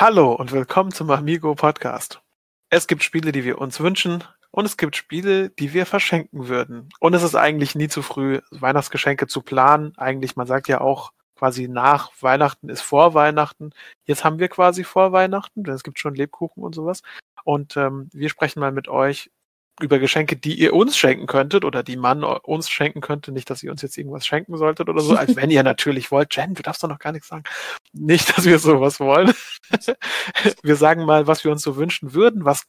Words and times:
Hallo 0.00 0.32
und 0.32 0.52
willkommen 0.52 0.92
zum 0.92 1.10
Amigo 1.10 1.56
Podcast. 1.56 2.22
Es 2.70 2.86
gibt 2.86 3.02
Spiele, 3.02 3.32
die 3.32 3.42
wir 3.42 3.60
uns 3.60 3.80
wünschen 3.80 4.22
und 4.52 4.64
es 4.64 4.76
gibt 4.76 4.94
Spiele, 4.94 5.50
die 5.50 5.72
wir 5.72 5.86
verschenken 5.86 6.46
würden. 6.46 6.88
Und 7.00 7.14
es 7.14 7.24
ist 7.24 7.34
eigentlich 7.34 7.74
nie 7.74 7.88
zu 7.88 8.02
früh, 8.02 8.40
Weihnachtsgeschenke 8.52 9.26
zu 9.26 9.42
planen. 9.42 9.94
Eigentlich, 9.96 10.36
man 10.36 10.46
sagt 10.46 10.68
ja 10.68 10.80
auch, 10.80 11.10
quasi 11.34 11.66
nach 11.66 12.12
Weihnachten 12.20 12.68
ist 12.68 12.80
vor 12.80 13.14
Weihnachten. 13.14 13.70
Jetzt 14.04 14.22
haben 14.22 14.38
wir 14.38 14.46
quasi 14.46 14.84
vor 14.84 15.10
Weihnachten, 15.10 15.64
denn 15.64 15.74
es 15.74 15.82
gibt 15.82 15.98
schon 15.98 16.14
Lebkuchen 16.14 16.62
und 16.62 16.76
sowas. 16.76 17.02
Und 17.42 17.76
ähm, 17.76 18.08
wir 18.12 18.28
sprechen 18.28 18.60
mal 18.60 18.70
mit 18.70 18.86
euch 18.86 19.32
über 19.80 19.98
Geschenke, 19.98 20.36
die 20.36 20.54
ihr 20.54 20.74
uns 20.74 20.96
schenken 20.96 21.26
könntet 21.26 21.64
oder 21.64 21.82
die 21.82 21.96
man 21.96 22.24
uns 22.24 22.68
schenken 22.68 23.00
könnte. 23.00 23.32
Nicht, 23.32 23.50
dass 23.50 23.62
ihr 23.62 23.70
uns 23.70 23.82
jetzt 23.82 23.96
irgendwas 23.96 24.26
schenken 24.26 24.56
solltet 24.56 24.88
oder 24.88 25.00
so, 25.00 25.14
als 25.14 25.36
wenn 25.36 25.50
ihr 25.50 25.62
natürlich 25.64 26.10
wollt. 26.10 26.34
Jen, 26.34 26.54
du 26.54 26.62
darfst 26.62 26.82
doch 26.82 26.88
noch 26.88 26.98
gar 26.98 27.12
nichts 27.12 27.28
sagen. 27.28 27.44
Nicht, 27.92 28.36
dass 28.36 28.44
wir 28.44 28.58
sowas 28.58 29.00
wollen. 29.00 29.32
wir 30.62 30.76
sagen 30.76 31.04
mal, 31.04 31.26
was 31.26 31.44
wir 31.44 31.52
uns 31.52 31.62
so 31.62 31.76
wünschen 31.76 32.14
würden, 32.14 32.44
was 32.44 32.66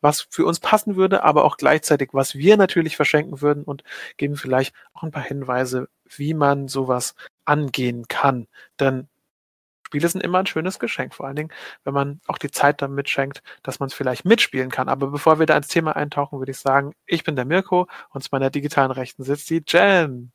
was 0.00 0.26
für 0.28 0.44
uns 0.44 0.60
passen 0.60 0.96
würde, 0.96 1.24
aber 1.24 1.44
auch 1.44 1.56
gleichzeitig, 1.56 2.10
was 2.12 2.34
wir 2.34 2.58
natürlich 2.58 2.94
verschenken 2.94 3.40
würden 3.40 3.64
und 3.64 3.82
geben 4.18 4.36
vielleicht 4.36 4.74
auch 4.92 5.02
ein 5.02 5.10
paar 5.10 5.22
Hinweise, 5.22 5.88
wie 6.04 6.34
man 6.34 6.68
sowas 6.68 7.14
angehen 7.46 8.04
kann. 8.06 8.46
Denn 8.78 9.08
Spiele 9.94 10.08
sind 10.08 10.22
immer 10.22 10.40
ein 10.40 10.46
schönes 10.46 10.80
Geschenk, 10.80 11.14
vor 11.14 11.26
allen 11.26 11.36
Dingen, 11.36 11.52
wenn 11.84 11.94
man 11.94 12.20
auch 12.26 12.38
die 12.38 12.50
Zeit 12.50 12.82
damit 12.82 13.08
schenkt, 13.08 13.44
dass 13.62 13.78
man 13.78 13.86
es 13.86 13.94
vielleicht 13.94 14.24
mitspielen 14.24 14.68
kann. 14.68 14.88
Aber 14.88 15.06
bevor 15.06 15.38
wir 15.38 15.46
da 15.46 15.56
ins 15.56 15.68
Thema 15.68 15.94
eintauchen, 15.94 16.40
würde 16.40 16.50
ich 16.50 16.58
sagen, 16.58 16.94
ich 17.06 17.22
bin 17.22 17.36
der 17.36 17.44
Mirko 17.44 17.86
und 18.10 18.24
zu 18.24 18.30
meiner 18.32 18.50
digitalen 18.50 18.90
Rechten 18.90 19.22
sitzt 19.22 19.48
die 19.50 19.62
Jen. 19.68 20.32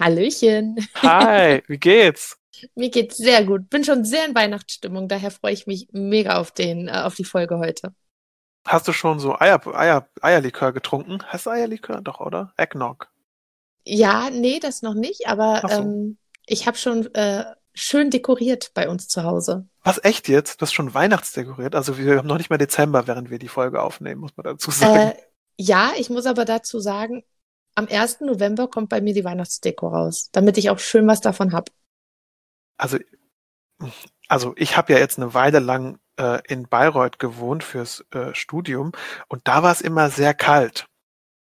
Hallöchen. 0.00 0.76
Hi, 1.02 1.62
wie 1.68 1.76
geht's? 1.76 2.38
Mir 2.74 2.88
geht's 2.88 3.18
sehr 3.18 3.44
gut. 3.44 3.68
Bin 3.68 3.84
schon 3.84 4.06
sehr 4.06 4.24
in 4.24 4.34
Weihnachtsstimmung, 4.34 5.08
daher 5.08 5.30
freue 5.30 5.52
ich 5.52 5.66
mich 5.66 5.88
mega 5.92 6.38
auf 6.38 6.52
den, 6.52 6.88
äh, 6.88 6.92
auf 6.92 7.16
die 7.16 7.24
Folge 7.24 7.58
heute. 7.58 7.92
Hast 8.66 8.88
du 8.88 8.94
schon 8.94 9.20
so 9.20 9.38
Eier, 9.38 9.60
Eier, 9.76 10.08
Eierlikör 10.22 10.72
getrunken? 10.72 11.22
Hast 11.26 11.44
du 11.44 11.50
Eierlikör? 11.50 12.00
Doch, 12.00 12.20
oder? 12.20 12.54
Eggnog. 12.56 13.08
Ja, 13.84 14.30
nee, 14.30 14.58
das 14.58 14.80
noch 14.80 14.94
nicht, 14.94 15.28
aber 15.28 15.60
so. 15.68 15.82
ähm, 15.82 16.16
ich 16.46 16.66
habe 16.66 16.78
schon 16.78 17.14
äh, 17.14 17.44
schön 17.76 18.10
dekoriert 18.10 18.72
bei 18.74 18.88
uns 18.88 19.06
zu 19.06 19.22
Hause. 19.22 19.68
Was, 19.84 20.02
echt 20.02 20.28
jetzt? 20.28 20.60
Du 20.60 20.62
hast 20.62 20.72
schon 20.72 20.94
Weihnachtsdekoriert? 20.94 21.74
Also 21.74 21.98
wir 21.98 22.18
haben 22.18 22.26
noch 22.26 22.38
nicht 22.38 22.50
mal 22.50 22.58
Dezember, 22.58 23.06
während 23.06 23.30
wir 23.30 23.38
die 23.38 23.48
Folge 23.48 23.82
aufnehmen, 23.82 24.20
muss 24.20 24.36
man 24.36 24.44
dazu 24.44 24.70
sagen. 24.70 25.12
Äh, 25.12 25.14
ja, 25.58 25.92
ich 25.96 26.10
muss 26.10 26.26
aber 26.26 26.44
dazu 26.44 26.80
sagen, 26.80 27.22
am 27.74 27.86
1. 27.88 28.20
November 28.22 28.68
kommt 28.68 28.88
bei 28.88 29.00
mir 29.00 29.14
die 29.14 29.24
Weihnachtsdeko 29.24 29.88
raus, 29.88 30.30
damit 30.32 30.58
ich 30.58 30.70
auch 30.70 30.78
schön 30.78 31.06
was 31.06 31.20
davon 31.20 31.52
hab. 31.52 31.70
Also, 32.78 32.98
also 34.28 34.54
ich 34.56 34.76
habe 34.76 34.94
ja 34.94 34.98
jetzt 34.98 35.18
eine 35.18 35.34
Weile 35.34 35.60
lang 35.60 35.98
äh, 36.18 36.40
in 36.48 36.68
Bayreuth 36.68 37.18
gewohnt 37.18 37.62
fürs 37.62 38.04
äh, 38.10 38.34
Studium 38.34 38.92
und 39.28 39.46
da 39.46 39.62
war 39.62 39.72
es 39.72 39.80
immer 39.80 40.10
sehr 40.10 40.34
kalt. 40.34 40.86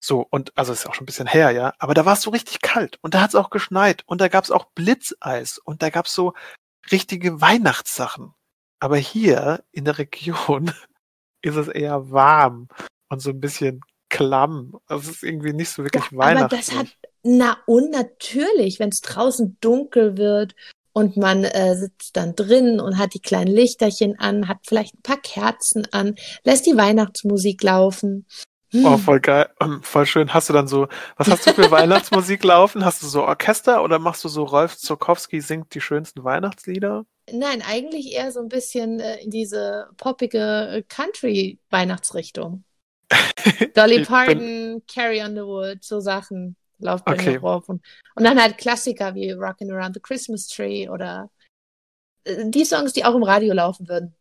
So, 0.06 0.26
und 0.28 0.52
also 0.54 0.74
ist 0.74 0.86
auch 0.86 0.92
schon 0.92 1.04
ein 1.04 1.06
bisschen 1.06 1.26
her, 1.26 1.50
ja. 1.52 1.72
Aber 1.78 1.94
da 1.94 2.04
war 2.04 2.12
es 2.12 2.20
so 2.20 2.28
richtig 2.28 2.60
kalt 2.60 2.98
und 3.00 3.14
da 3.14 3.22
hat 3.22 3.30
es 3.30 3.34
auch 3.34 3.48
geschneit 3.48 4.02
und 4.04 4.20
da 4.20 4.28
gab 4.28 4.44
es 4.44 4.50
auch 4.50 4.66
Blitzeis 4.74 5.56
und 5.56 5.80
da 5.80 5.88
gab 5.88 6.04
es 6.04 6.14
so 6.14 6.34
richtige 6.92 7.40
Weihnachtssachen. 7.40 8.34
Aber 8.80 8.98
hier 8.98 9.64
in 9.72 9.86
der 9.86 9.96
Region 9.96 10.72
ist 11.40 11.56
es 11.56 11.68
eher 11.68 12.10
warm 12.10 12.68
und 13.08 13.20
so 13.20 13.30
ein 13.30 13.40
bisschen 13.40 13.80
klamm. 14.10 14.76
Also 14.84 15.10
es 15.10 15.16
ist 15.16 15.22
irgendwie 15.22 15.54
nicht 15.54 15.70
so 15.70 15.82
wirklich 15.82 16.10
ja, 16.10 16.18
weihnachtlich. 16.18 16.68
Aber 16.68 16.82
das 16.82 16.90
hat, 16.92 16.98
na 17.22 17.56
und 17.64 17.90
natürlich, 17.90 18.80
wenn 18.80 18.90
es 18.90 19.00
draußen 19.00 19.56
dunkel 19.62 20.18
wird 20.18 20.54
und 20.92 21.16
man 21.16 21.44
äh, 21.44 21.76
sitzt 21.76 22.18
dann 22.18 22.36
drin 22.36 22.78
und 22.78 22.98
hat 22.98 23.14
die 23.14 23.22
kleinen 23.22 23.54
Lichterchen 23.54 24.18
an, 24.18 24.48
hat 24.48 24.58
vielleicht 24.66 24.96
ein 24.96 25.02
paar 25.02 25.22
Kerzen 25.22 25.88
an, 25.92 26.16
lässt 26.42 26.66
die 26.66 26.76
Weihnachtsmusik 26.76 27.62
laufen 27.62 28.26
Oh, 28.82 28.94
hm. 28.94 28.98
voll 28.98 29.20
geil. 29.20 29.48
Ähm, 29.60 29.82
voll 29.82 30.06
schön. 30.06 30.34
Hast 30.34 30.48
du 30.48 30.52
dann 30.52 30.66
so, 30.66 30.88
was 31.16 31.30
hast 31.30 31.46
du 31.46 31.52
für 31.52 31.70
Weihnachtsmusik 31.70 32.42
laufen? 32.42 32.84
Hast 32.84 33.02
du 33.02 33.06
so 33.06 33.22
Orchester 33.22 33.84
oder 33.84 33.98
machst 33.98 34.24
du 34.24 34.28
so 34.28 34.44
Rolf 34.44 34.76
Zukowski 34.76 35.40
singt 35.40 35.74
die 35.74 35.80
schönsten 35.80 36.24
Weihnachtslieder? 36.24 37.06
Nein, 37.30 37.62
eigentlich 37.62 38.12
eher 38.12 38.32
so 38.32 38.40
ein 38.40 38.48
bisschen 38.48 39.00
äh, 39.00 39.22
in 39.22 39.30
diese 39.30 39.88
poppige 39.96 40.68
äh, 40.68 40.82
Country-Weihnachtsrichtung. 40.82 42.64
Dolly 43.74 44.04
Parton, 44.04 44.82
Carrie 44.92 45.22
Underwood, 45.22 45.84
so 45.84 46.00
Sachen 46.00 46.56
laufen 46.78 47.04
bei 47.06 47.14
okay. 47.14 47.30
mir 47.32 47.40
drauf. 47.40 47.68
Und, 47.68 47.84
und 48.16 48.24
dann 48.24 48.40
halt 48.40 48.58
Klassiker 48.58 49.14
wie 49.14 49.30
Rockin' 49.30 49.70
Around 49.70 49.94
the 49.94 50.00
Christmas 50.00 50.48
Tree 50.48 50.88
oder 50.88 51.30
äh, 52.24 52.50
die 52.50 52.64
Songs, 52.64 52.92
die 52.92 53.04
auch 53.04 53.14
im 53.14 53.22
Radio 53.22 53.54
laufen 53.54 53.88
würden 53.88 54.14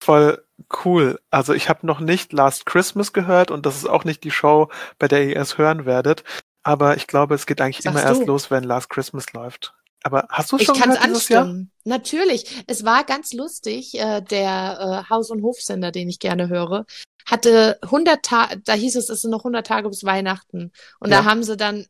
voll 0.00 0.44
cool. 0.84 1.20
Also 1.30 1.54
ich 1.54 1.68
habe 1.68 1.86
noch 1.86 2.00
nicht 2.00 2.32
Last 2.32 2.66
Christmas 2.66 3.12
gehört 3.12 3.50
und 3.50 3.66
das 3.66 3.76
ist 3.76 3.88
auch 3.88 4.04
nicht 4.04 4.24
die 4.24 4.30
Show, 4.30 4.68
bei 4.98 5.08
der 5.08 5.26
ihr 5.28 5.36
es 5.36 5.58
hören 5.58 5.86
werdet. 5.86 6.24
Aber 6.62 6.96
ich 6.96 7.06
glaube, 7.06 7.34
es 7.34 7.46
geht 7.46 7.60
eigentlich 7.60 7.82
Sagst 7.82 7.86
immer 7.86 8.02
du? 8.02 8.18
erst 8.18 8.26
los, 8.26 8.50
wenn 8.50 8.64
Last 8.64 8.90
Christmas 8.90 9.32
läuft. 9.32 9.74
Aber 10.02 10.26
hast 10.30 10.52
du 10.52 10.58
schon 10.58 10.76
ich 10.76 10.82
gehört 10.82 11.04
dieses 11.04 11.14
anstimmen. 11.14 11.72
Jahr? 11.84 11.98
Natürlich. 11.98 12.64
Es 12.66 12.84
war 12.84 13.04
ganz 13.04 13.32
lustig. 13.32 13.98
Äh, 13.98 14.20
der 14.22 15.04
äh, 15.08 15.10
Haus- 15.10 15.30
und 15.30 15.42
Hofsender, 15.42 15.90
den 15.90 16.08
ich 16.08 16.18
gerne 16.18 16.48
höre, 16.48 16.86
hatte 17.26 17.78
100 17.82 18.22
Tage, 18.22 18.60
da 18.60 18.74
hieß 18.74 18.96
es, 18.96 19.08
es 19.08 19.22
sind 19.22 19.30
noch 19.30 19.40
100 19.40 19.66
Tage 19.66 19.88
bis 19.88 20.04
Weihnachten. 20.04 20.72
Und 21.00 21.10
ja. 21.10 21.18
da 21.18 21.24
haben 21.24 21.42
sie 21.42 21.56
dann, 21.56 21.86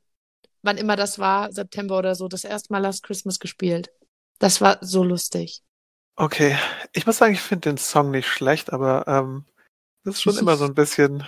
wann 0.62 0.78
immer 0.78 0.96
das 0.96 1.19
war, 1.19 1.52
September 1.52 1.98
oder 1.98 2.14
so, 2.14 2.28
das 2.28 2.44
erste 2.44 2.72
Mal 2.72 2.80
Last 2.80 3.02
Christmas 3.02 3.38
gespielt. 3.38 3.90
Das 4.38 4.60
war 4.60 4.78
so 4.80 5.04
lustig. 5.04 5.62
Okay, 6.21 6.59
ich 6.93 7.06
muss 7.06 7.19
sagen, 7.19 7.33
ich 7.33 7.41
finde 7.41 7.71
den 7.71 7.79
Song 7.79 8.11
nicht 8.11 8.27
schlecht, 8.27 8.73
aber 8.73 9.06
ähm, 9.06 9.45
das 10.03 10.17
ist 10.17 10.23
schon 10.23 10.37
immer 10.37 10.56
so 10.56 10.65
ein 10.65 10.75
bisschen, 10.75 11.21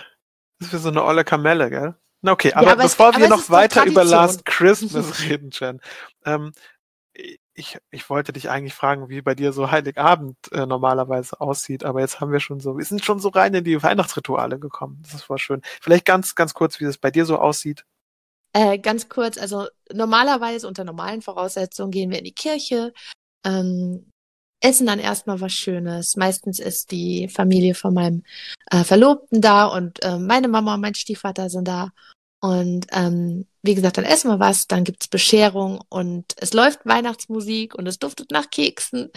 das 0.59 0.67
ist 0.67 0.73
wie 0.73 0.77
so 0.79 0.89
eine 0.89 1.05
olle 1.05 1.23
Kamelle, 1.23 1.69
gell? 1.69 1.95
Na 2.21 2.33
okay, 2.33 2.51
aber, 2.51 2.67
ja, 2.67 2.73
aber 2.73 2.83
bevor 2.83 3.11
es, 3.11 3.17
wir 3.17 3.29
noch 3.29 3.49
weiter 3.49 3.85
über 3.85 4.03
Last 4.03 4.43
Christmas 4.45 5.21
reden, 5.23 5.51
Jen, 5.53 5.79
ähm, 6.25 6.51
ich, 7.53 7.77
ich 7.89 8.09
wollte 8.09 8.33
dich 8.33 8.49
eigentlich 8.49 8.73
fragen, 8.73 9.07
wie 9.07 9.21
bei 9.21 9.33
dir 9.33 9.53
so 9.53 9.71
Heiligabend 9.71 10.35
äh, 10.51 10.65
normalerweise 10.65 11.39
aussieht, 11.39 11.85
aber 11.85 12.01
jetzt 12.01 12.19
haben 12.19 12.33
wir 12.33 12.41
schon 12.41 12.59
so, 12.59 12.77
wir 12.77 12.83
sind 12.83 13.05
schon 13.05 13.19
so 13.19 13.29
rein 13.29 13.53
in 13.53 13.63
die 13.63 13.81
Weihnachtsrituale 13.81 14.59
gekommen. 14.59 14.99
Das 15.03 15.13
ist 15.13 15.23
voll 15.23 15.37
schön. 15.37 15.61
Vielleicht 15.81 16.03
ganz, 16.03 16.35
ganz 16.35 16.53
kurz, 16.53 16.81
wie 16.81 16.85
es 16.85 16.97
bei 16.97 17.11
dir 17.11 17.25
so 17.25 17.37
aussieht. 17.37 17.85
Äh, 18.51 18.77
ganz 18.77 19.07
kurz, 19.07 19.37
also 19.37 19.67
normalerweise 19.93 20.67
unter 20.67 20.83
normalen 20.83 21.21
Voraussetzungen 21.21 21.91
gehen 21.91 22.11
wir 22.11 22.17
in 22.17 22.25
die 22.25 22.33
Kirche, 22.33 22.93
ähm, 23.45 24.10
essen 24.61 24.87
dann 24.87 24.99
erstmal 24.99 25.41
was 25.41 25.51
Schönes. 25.51 26.15
Meistens 26.15 26.59
ist 26.59 26.91
die 26.91 27.27
Familie 27.27 27.75
von 27.75 27.93
meinem 27.93 28.23
äh, 28.69 28.83
Verlobten 28.83 29.41
da 29.41 29.65
und 29.65 30.03
äh, 30.03 30.17
meine 30.17 30.47
Mama 30.47 30.75
und 30.75 30.81
mein 30.81 30.95
Stiefvater 30.95 31.49
sind 31.49 31.67
da. 31.67 31.91
Und 32.39 32.87
ähm, 32.91 33.45
wie 33.61 33.75
gesagt, 33.75 33.97
dann 33.97 34.05
essen 34.05 34.31
wir 34.31 34.39
was, 34.39 34.67
dann 34.67 34.83
gibt's 34.83 35.07
Bescherung 35.07 35.83
und 35.89 36.33
es 36.37 36.53
läuft 36.53 36.85
Weihnachtsmusik 36.85 37.75
und 37.75 37.85
es 37.87 37.99
duftet 37.99 38.31
nach 38.31 38.49
Keksen. 38.49 39.11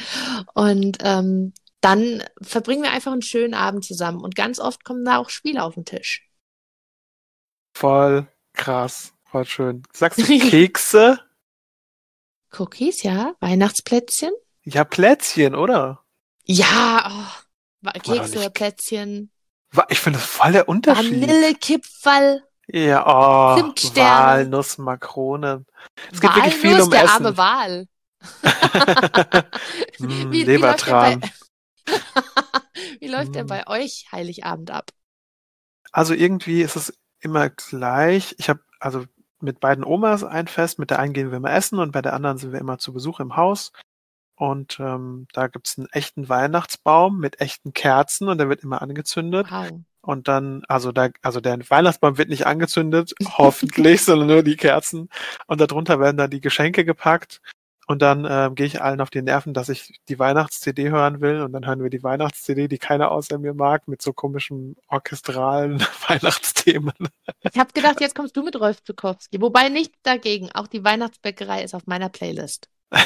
Und 0.53 0.99
ähm, 1.01 1.55
dann 1.81 2.23
verbringen 2.43 2.83
wir 2.83 2.93
einfach 2.93 3.13
einen 3.13 3.23
schönen 3.23 3.55
Abend 3.55 3.85
zusammen. 3.85 4.21
Und 4.21 4.35
ganz 4.35 4.59
oft 4.59 4.85
kommen 4.85 5.05
da 5.05 5.19
auch 5.19 5.31
Spiele 5.31 5.63
auf 5.63 5.75
den 5.75 5.85
Tisch. 5.85 6.29
Voll 7.77 8.27
krass, 8.53 9.15
voll 9.25 9.47
schön. 9.47 9.83
Sagst 9.93 10.19
du 10.19 10.25
Kekse? 10.51 11.19
Cookies, 12.57 13.03
ja. 13.03 13.35
Weihnachtsplätzchen. 13.41 14.31
Ja, 14.65 14.85
Plätzchen, 14.85 15.55
oder? 15.55 16.05
Ja, 16.45 17.11
oh, 17.85 17.91
Kekse 18.03 18.39
oder 18.39 18.51
Plätzchen. 18.51 19.31
Ich 19.89 20.01
finde 20.01 20.19
das 20.19 20.29
voll 20.29 20.53
der 20.53 20.69
Unterschied. 20.69 21.21
Vanillekipferl. 21.21 22.43
Ja, 22.69 23.05
oh, 23.07 23.57
Walnuss, 23.59 24.79
Makronen. 24.79 25.67
Es 26.11 26.21
geht 26.21 26.31
Walnuss, 26.31 26.45
wirklich 26.45 26.55
viel 26.57 26.81
um 26.81 26.91
der 26.91 27.05
Essen. 27.05 27.27
arme 27.27 27.37
Wal. 27.37 27.89
mm, 29.99 30.33
wie, 30.33 30.45
Lebertran. 30.45 31.21
Wie 31.21 31.27
läuft, 31.27 31.33
bei, 31.85 32.61
wie 33.01 33.09
läuft 33.09 33.31
mm. 33.31 33.33
der 33.33 33.45
bei 33.45 33.67
euch 33.67 34.07
Heiligabend 34.13 34.71
ab? 34.71 34.91
Also 35.93 36.15
irgendwie 36.15 36.63
ist 36.63 36.77
es 36.77 36.99
immer 37.21 37.51
gleich. 37.51 38.35
Ich 38.39 38.49
habe 38.49 38.61
also 38.81 39.05
mit 39.41 39.61
beiden 39.61 39.85
Omas 39.85 40.25
ein 40.25 40.49
Fest. 40.49 40.79
Mit 40.79 40.91
der 40.91 41.01
einen 41.01 41.13
gehen 41.13 41.31
wir 41.31 41.37
immer 41.37 41.53
essen 41.53 41.79
und 41.79 41.93
bei 41.93 42.01
der 42.01 42.15
anderen 42.15 42.39
sind 42.39 42.53
wir 42.53 42.61
immer 42.61 42.79
zu 42.79 42.95
Besuch 42.95 43.21
im 43.21 43.37
Haus. 43.37 43.73
Und 44.37 44.79
ähm, 44.81 45.27
da 45.33 45.47
gibt's 45.47 45.79
einen 45.79 45.89
echten 45.93 46.29
Weihnachtsbaum 46.29 47.19
mit 47.19 47.41
echten 47.41 47.73
Kerzen 47.73 48.29
und 48.29 48.39
der 48.39 48.49
wird 48.49 48.63
immer 48.63 48.83
angezündet. 48.83 49.47
Wow. 49.51 49.71
Und 50.01 50.29
dann, 50.29 50.63
also 50.69 50.93
da, 50.93 51.09
also 51.23 51.41
der 51.41 51.59
Weihnachtsbaum 51.71 52.19
wird 52.19 52.29
nicht 52.29 52.47
angezündet, 52.47 53.15
hoffentlich, 53.39 54.03
sondern 54.05 54.29
nur 54.29 54.43
die 54.43 54.57
Kerzen. 54.57 55.09
Und 55.47 55.61
darunter 55.61 56.01
werden 56.01 56.17
dann 56.17 56.31
die 56.31 56.41
Geschenke 56.41 56.85
gepackt. 56.85 57.41
Und 57.87 58.01
dann 58.01 58.27
ähm, 58.29 58.55
gehe 58.55 58.65
ich 58.67 58.81
allen 58.81 59.03
auf 59.03 59.11
die 59.11 59.21
Nerven, 59.21 59.53
dass 59.53 59.69
ich 59.69 60.01
die 60.09 60.19
Weihnachts-CD 60.19 60.89
hören 60.91 61.21
will. 61.21 61.43
Und 61.43 61.53
dann 61.53 61.67
hören 61.67 61.83
wir 61.83 61.91
die 61.91 62.03
Weihnachts-CD, 62.03 62.67
die 62.67 62.79
keiner 62.79 63.11
außer 63.11 63.39
mir 63.39 63.53
mag, 63.53 63.89
mit 63.89 64.01
so 64.01 64.13
komischen 64.13 64.77
orchestralen 64.89 65.81
Weihnachtsthemen. 66.09 66.95
Ich 67.43 67.59
habe 67.59 67.73
gedacht, 67.73 68.01
jetzt 68.01 68.15
kommst 68.15 68.37
du 68.37 68.43
mit 68.43 68.59
Rolf 68.59 68.83
Zukowski. 68.83 69.41
Wobei 69.41 69.69
nicht 69.69 69.93
dagegen. 70.03 70.51
Auch 70.53 70.67
die 70.67 70.83
Weihnachtsbäckerei 70.83 71.63
ist 71.63 71.75
auf 71.75 71.87
meiner 71.87 72.09
Playlist. 72.09 72.69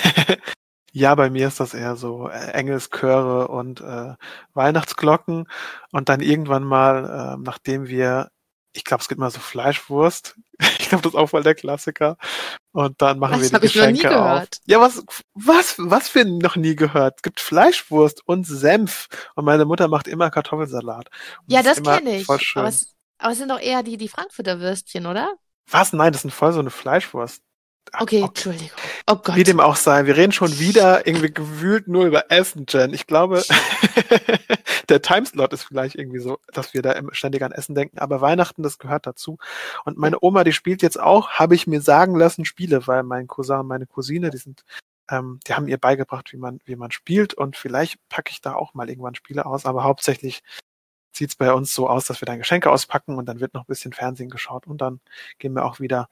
Ja, 0.92 1.14
bei 1.14 1.30
mir 1.30 1.48
ist 1.48 1.60
das 1.60 1.74
eher 1.74 1.96
so 1.96 2.28
äh, 2.28 2.50
Engelschöre 2.52 3.48
und 3.48 3.80
äh, 3.80 4.14
Weihnachtsglocken 4.54 5.46
und 5.92 6.08
dann 6.08 6.20
irgendwann 6.20 6.64
mal, 6.64 7.34
äh, 7.36 7.42
nachdem 7.42 7.88
wir, 7.88 8.30
ich 8.72 8.84
glaube, 8.84 9.02
es 9.02 9.08
gibt 9.08 9.20
mal 9.20 9.30
so 9.30 9.40
Fleischwurst. 9.40 10.36
ich 10.78 10.88
glaube, 10.88 11.02
das 11.02 11.12
ist 11.12 11.18
auch 11.18 11.28
voll 11.28 11.42
der 11.42 11.54
Klassiker. 11.54 12.16
Und 12.72 13.02
dann 13.02 13.18
machen 13.18 13.40
Das 13.40 13.42
wir 13.42 13.50
die 13.50 13.60
hab 13.60 13.64
ich 13.64 13.76
noch 13.76 13.86
nie 13.86 14.04
Geschenke 14.04 14.16
auf. 14.16 14.48
gehört. 14.48 14.58
Ja, 14.66 14.80
was, 14.80 15.04
was, 15.34 15.74
was 15.78 16.14
wir 16.14 16.24
noch 16.24 16.56
nie 16.56 16.76
gehört? 16.76 17.14
Es 17.18 17.22
gibt 17.22 17.40
Fleischwurst 17.40 18.22
und 18.26 18.46
Senf 18.46 19.08
und 19.34 19.44
meine 19.44 19.64
Mutter 19.66 19.88
macht 19.88 20.08
immer 20.08 20.30
Kartoffelsalat. 20.30 21.08
Und 21.48 21.52
Ja, 21.52 21.62
das 21.62 21.78
immer 21.78 21.82
kenne 21.82 22.18
ich. 22.18 22.26
Voll 22.26 22.40
schön. 22.40 22.62
Aber 22.62 22.68
es, 22.68 22.94
aber 23.18 23.32
es 23.32 23.38
sind 23.38 23.48
doch 23.50 23.60
eher 23.60 23.82
die, 23.82 23.96
die 23.96 24.08
Frankfurter 24.08 24.60
Würstchen, 24.60 25.06
oder? 25.06 25.34
was? 25.70 25.92
Nein, 25.92 26.12
das 26.12 26.22
sind 26.22 26.30
voll 26.32 26.52
so 26.52 26.60
eine 26.60 26.70
Fleischwurst. 26.70 27.42
Okay, 27.92 28.22
oh 28.22 28.26
Entschuldigung. 28.26 28.78
Oh 29.06 29.16
Gott. 29.16 29.36
Wie 29.36 29.44
dem 29.44 29.60
auch 29.60 29.76
sei, 29.76 30.06
wir 30.06 30.16
reden 30.16 30.32
schon 30.32 30.58
wieder 30.58 31.06
irgendwie 31.06 31.32
gewühlt 31.32 31.88
nur 31.88 32.06
über 32.06 32.30
Essen, 32.30 32.66
Jen. 32.68 32.92
Ich 32.92 33.06
glaube, 33.06 33.42
der 34.88 35.02
Timeslot 35.02 35.52
ist 35.52 35.64
vielleicht 35.64 35.94
irgendwie 35.94 36.20
so, 36.20 36.38
dass 36.52 36.74
wir 36.74 36.82
da 36.82 37.00
ständig 37.12 37.42
an 37.42 37.52
Essen 37.52 37.74
denken, 37.74 37.98
aber 37.98 38.20
Weihnachten, 38.20 38.62
das 38.62 38.78
gehört 38.78 39.06
dazu. 39.06 39.38
Und 39.84 39.98
meine 39.98 40.18
Oma, 40.20 40.44
die 40.44 40.52
spielt 40.52 40.82
jetzt 40.82 41.00
auch, 41.00 41.30
habe 41.30 41.54
ich 41.54 41.66
mir 41.66 41.80
sagen 41.80 42.16
lassen, 42.16 42.44
Spiele, 42.44 42.86
weil 42.86 43.02
mein 43.02 43.26
Cousin 43.26 43.60
und 43.60 43.66
meine 43.68 43.86
Cousine, 43.86 44.30
die 44.30 44.38
sind, 44.38 44.64
ähm, 45.10 45.40
die 45.46 45.54
haben 45.54 45.68
ihr 45.68 45.78
beigebracht, 45.78 46.32
wie 46.32 46.38
man, 46.38 46.60
wie 46.64 46.76
man 46.76 46.90
spielt 46.90 47.34
und 47.34 47.56
vielleicht 47.56 47.98
packe 48.08 48.30
ich 48.30 48.40
da 48.40 48.54
auch 48.54 48.74
mal 48.74 48.88
irgendwann 48.88 49.14
Spiele 49.14 49.46
aus, 49.46 49.66
aber 49.66 49.84
hauptsächlich 49.84 50.42
sieht's 51.12 51.36
bei 51.36 51.52
uns 51.52 51.74
so 51.74 51.88
aus, 51.88 52.06
dass 52.06 52.20
wir 52.20 52.26
dann 52.26 52.38
Geschenke 52.38 52.70
auspacken 52.70 53.16
und 53.16 53.26
dann 53.26 53.40
wird 53.40 53.54
noch 53.54 53.62
ein 53.62 53.66
bisschen 53.66 53.92
Fernsehen 53.92 54.30
geschaut 54.30 54.66
und 54.66 54.80
dann 54.80 55.00
gehen 55.38 55.54
wir 55.54 55.64
auch 55.64 55.80
wieder 55.80 56.08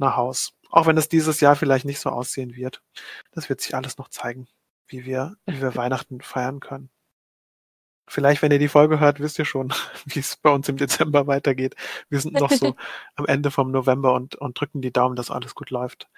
nach 0.00 0.16
Haus. 0.16 0.52
Auch 0.70 0.86
wenn 0.86 0.96
es 0.96 1.08
dieses 1.08 1.40
Jahr 1.40 1.56
vielleicht 1.56 1.84
nicht 1.84 2.00
so 2.00 2.10
aussehen 2.10 2.54
wird. 2.54 2.82
Das 3.32 3.48
wird 3.48 3.60
sich 3.60 3.74
alles 3.74 3.98
noch 3.98 4.08
zeigen, 4.08 4.48
wie 4.86 5.04
wir, 5.04 5.36
wie 5.46 5.60
wir 5.60 5.74
Weihnachten 5.76 6.20
feiern 6.20 6.60
können. 6.60 6.90
Vielleicht, 8.08 8.42
wenn 8.42 8.50
ihr 8.50 8.58
die 8.58 8.68
Folge 8.68 8.98
hört, 8.98 9.20
wisst 9.20 9.38
ihr 9.38 9.44
schon, 9.44 9.72
wie 10.04 10.18
es 10.18 10.36
bei 10.36 10.50
uns 10.50 10.68
im 10.68 10.76
Dezember 10.76 11.26
weitergeht. 11.28 11.76
Wir 12.08 12.20
sind 12.20 12.34
noch 12.34 12.50
so 12.50 12.74
am 13.14 13.26
Ende 13.26 13.50
vom 13.50 13.70
November 13.70 14.14
und, 14.14 14.34
und 14.34 14.58
drücken 14.58 14.82
die 14.82 14.92
Daumen, 14.92 15.14
dass 15.14 15.30
alles 15.30 15.54
gut 15.54 15.70
läuft. 15.70 16.08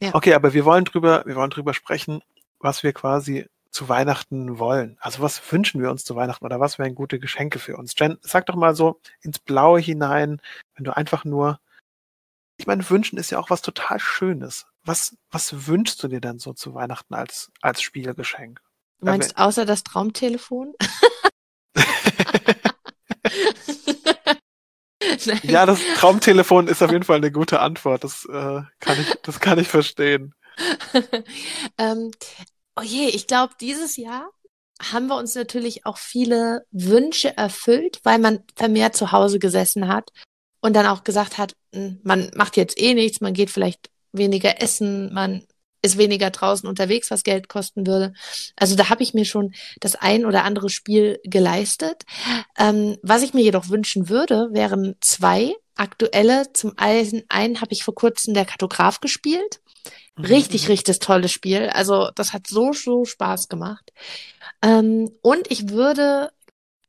Ja. 0.00 0.14
Okay, 0.14 0.34
aber 0.34 0.54
wir 0.54 0.64
wollen 0.64 0.84
drüber, 0.84 1.22
wir 1.26 1.36
wollen 1.36 1.50
drüber 1.50 1.74
sprechen, 1.74 2.22
was 2.58 2.82
wir 2.82 2.92
quasi 2.92 3.46
zu 3.70 3.88
Weihnachten 3.88 4.58
wollen. 4.58 4.96
Also 5.00 5.22
was 5.22 5.40
wünschen 5.52 5.80
wir 5.80 5.90
uns 5.90 6.04
zu 6.04 6.16
Weihnachten 6.16 6.44
oder 6.44 6.60
was 6.60 6.78
wären 6.78 6.94
gute 6.94 7.18
Geschenke 7.18 7.58
für 7.58 7.76
uns? 7.76 7.94
Jen, 7.98 8.18
sag 8.20 8.46
doch 8.46 8.54
mal 8.54 8.74
so 8.74 9.00
ins 9.20 9.38
Blaue 9.38 9.80
hinein, 9.80 10.40
wenn 10.74 10.84
du 10.84 10.96
einfach 10.96 11.24
nur 11.24 11.60
ich 12.62 12.66
meine, 12.68 12.88
wünschen 12.88 13.18
ist 13.18 13.30
ja 13.30 13.40
auch 13.40 13.50
was 13.50 13.60
total 13.60 13.98
Schönes. 13.98 14.66
Was, 14.84 15.16
was 15.32 15.66
wünschst 15.66 16.00
du 16.00 16.06
dir 16.06 16.20
denn 16.20 16.38
so 16.38 16.52
zu 16.52 16.74
Weihnachten 16.74 17.12
als, 17.12 17.50
als 17.60 17.82
Spielgeschenk? 17.82 18.60
Du 19.00 19.06
meinst 19.06 19.36
außer 19.36 19.66
das 19.66 19.82
Traumtelefon? 19.82 20.72
Ja, 25.42 25.66
das 25.66 25.78
Traumtelefon 25.98 26.66
ist 26.66 26.82
auf 26.82 26.90
jeden 26.90 27.04
Fall 27.04 27.18
eine 27.18 27.30
gute 27.30 27.60
Antwort. 27.60 28.02
Das, 28.02 28.24
äh, 28.24 28.62
kann, 28.80 29.00
ich, 29.00 29.14
das 29.22 29.38
kann 29.38 29.58
ich 29.58 29.68
verstehen. 29.68 30.34
ähm, 31.78 32.10
oh 32.74 32.82
je, 32.82 33.06
ich 33.08 33.28
glaube, 33.28 33.54
dieses 33.60 33.96
Jahr 33.96 34.30
haben 34.90 35.06
wir 35.06 35.16
uns 35.16 35.34
natürlich 35.36 35.86
auch 35.86 35.98
viele 35.98 36.66
Wünsche 36.72 37.36
erfüllt, 37.36 38.00
weil 38.02 38.18
man 38.18 38.42
vermehrt 38.56 38.96
zu 38.96 39.12
Hause 39.12 39.38
gesessen 39.38 39.86
hat 39.86 40.10
und 40.62 40.74
dann 40.74 40.86
auch 40.86 41.04
gesagt 41.04 41.36
hat, 41.36 41.54
"Hm, 41.74 42.00
man 42.02 42.30
macht 42.34 42.56
jetzt 42.56 42.80
eh 42.80 42.94
nichts, 42.94 43.20
man 43.20 43.34
geht 43.34 43.50
vielleicht 43.50 43.90
weniger 44.12 44.62
essen, 44.62 45.12
man 45.12 45.42
ist 45.82 45.98
weniger 45.98 46.30
draußen 46.30 46.68
unterwegs, 46.68 47.10
was 47.10 47.24
Geld 47.24 47.48
kosten 47.48 47.86
würde. 47.86 48.14
Also 48.56 48.76
da 48.76 48.88
habe 48.88 49.02
ich 49.02 49.14
mir 49.14 49.24
schon 49.24 49.52
das 49.80 49.96
ein 49.96 50.24
oder 50.24 50.44
andere 50.44 50.70
Spiel 50.70 51.18
geleistet. 51.24 52.04
Ähm, 52.56 52.96
was 53.02 53.22
ich 53.22 53.34
mir 53.34 53.42
jedoch 53.42 53.68
wünschen 53.68 54.08
würde, 54.08 54.48
wären 54.52 54.94
zwei 55.00 55.54
aktuelle. 55.74 56.52
Zum 56.52 56.74
einen, 56.76 57.24
einen 57.28 57.60
habe 57.60 57.72
ich 57.72 57.82
vor 57.82 57.96
kurzem 57.96 58.32
der 58.32 58.44
Kartograf 58.44 59.00
gespielt. 59.00 59.60
Richtig, 60.18 60.68
richtig 60.68 61.00
tolles 61.00 61.32
Spiel. 61.32 61.68
Also 61.70 62.10
das 62.14 62.32
hat 62.32 62.46
so, 62.46 62.72
so 62.72 63.04
Spaß 63.04 63.48
gemacht. 63.48 63.92
Ähm, 64.62 65.10
und 65.22 65.50
ich 65.50 65.70
würde 65.70 66.30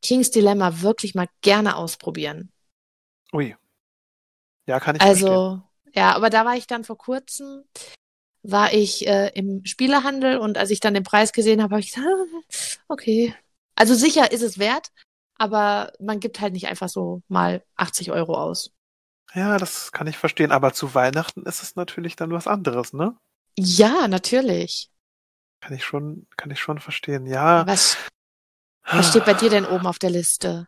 King's 0.04 0.30
Dilemma 0.30 0.82
wirklich 0.82 1.16
mal 1.16 1.28
gerne 1.42 1.78
ausprobieren. 1.78 2.52
Ui. 3.32 3.56
Ja, 4.66 4.80
kann 4.80 4.96
ich 4.96 5.02
verstehen. 5.02 5.30
Also, 5.30 5.62
ja, 5.94 6.16
aber 6.16 6.30
da 6.30 6.46
war 6.46 6.56
ich 6.56 6.68
dann 6.68 6.84
vor 6.84 6.98
kurzem, 6.98 7.64
war 8.42 8.74
ich 8.74 9.08
äh, 9.08 9.30
im 9.36 9.66
Spielehandel 9.66 10.38
und 10.38 10.58
als 10.58 10.70
ich 10.70 10.80
dann 10.80 10.94
den 10.94 11.04
Preis 11.04 11.34
gesehen 11.34 11.62
habe, 11.62 11.76
habe 11.76 11.82
ich 11.82 11.94
gesagt, 11.94 12.08
ah, 12.08 12.84
okay. 12.88 13.36
Also 13.76 13.96
sicher 13.96 14.32
ist 14.32 14.42
es 14.42 14.60
wert, 14.60 14.90
aber 15.38 15.92
man 16.00 16.20
gibt 16.20 16.40
halt 16.40 16.54
nicht 16.54 16.68
einfach 16.68 16.90
so 16.90 17.22
mal 17.28 17.64
80 17.76 18.12
Euro 18.12 18.36
aus. 18.36 18.72
Ja, 19.34 19.58
das 19.58 19.92
kann 19.92 20.08
ich 20.08 20.18
verstehen. 20.18 20.52
Aber 20.52 20.74
zu 20.74 20.94
Weihnachten 20.94 21.46
ist 21.46 21.64
es 21.64 21.76
natürlich 21.76 22.16
dann 22.16 22.32
was 22.32 22.48
anderes, 22.48 22.94
ne? 22.94 23.18
Ja, 23.58 24.08
natürlich. 24.08 24.92
Kann 25.60 25.74
ich 25.74 25.84
schon, 25.84 26.28
kann 26.38 26.52
ich 26.52 26.60
schon 26.60 26.80
verstehen. 26.80 27.26
Ja. 27.26 27.66
Was, 27.66 27.98
was 28.86 29.10
steht 29.10 29.26
bei 29.26 29.34
dir 29.34 29.50
denn 29.50 29.66
oben 29.66 29.88
auf 29.88 29.98
der 29.98 30.12
Liste? 30.12 30.68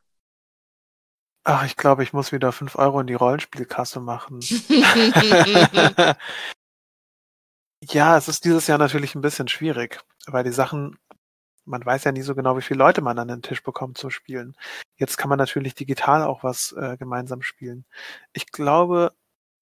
Ach, 1.48 1.64
ich 1.64 1.76
glaube, 1.76 2.02
ich 2.04 2.12
muss 2.12 2.32
wieder 2.32 2.52
fünf 2.52 2.76
Euro 2.76 3.00
in 3.00 3.08
die 3.08 3.14
Rollenspielkasse 3.14 4.00
machen. 4.00 4.40
Ja, 7.84 8.18
es 8.18 8.28
ist 8.28 8.46
dieses 8.46 8.68
Jahr 8.68 8.78
natürlich 8.78 9.16
ein 9.16 9.22
bisschen 9.22 9.48
schwierig, 9.48 10.00
weil 10.28 10.44
die 10.44 10.52
Sachen, 10.52 10.98
man 11.66 11.86
weiß 11.86 12.04
ja 12.06 12.12
nie 12.12 12.22
so 12.22 12.36
genau, 12.36 12.58
wie 12.58 12.62
viele 12.62 12.80
Leute 12.80 13.02
man 13.02 13.20
an 13.20 13.28
den 13.28 13.42
Tisch 13.42 13.64
bekommt 13.64 13.98
zum 13.98 14.10
Spielen. 14.12 14.56
Jetzt 14.98 15.18
kann 15.18 15.30
man 15.30 15.38
natürlich 15.40 15.76
digital 15.76 16.24
auch 16.24 16.44
was 16.44 16.74
äh, 16.74 16.98
gemeinsam 16.98 17.42
spielen. 17.44 17.86
Ich 18.34 18.52
glaube, 18.52 19.14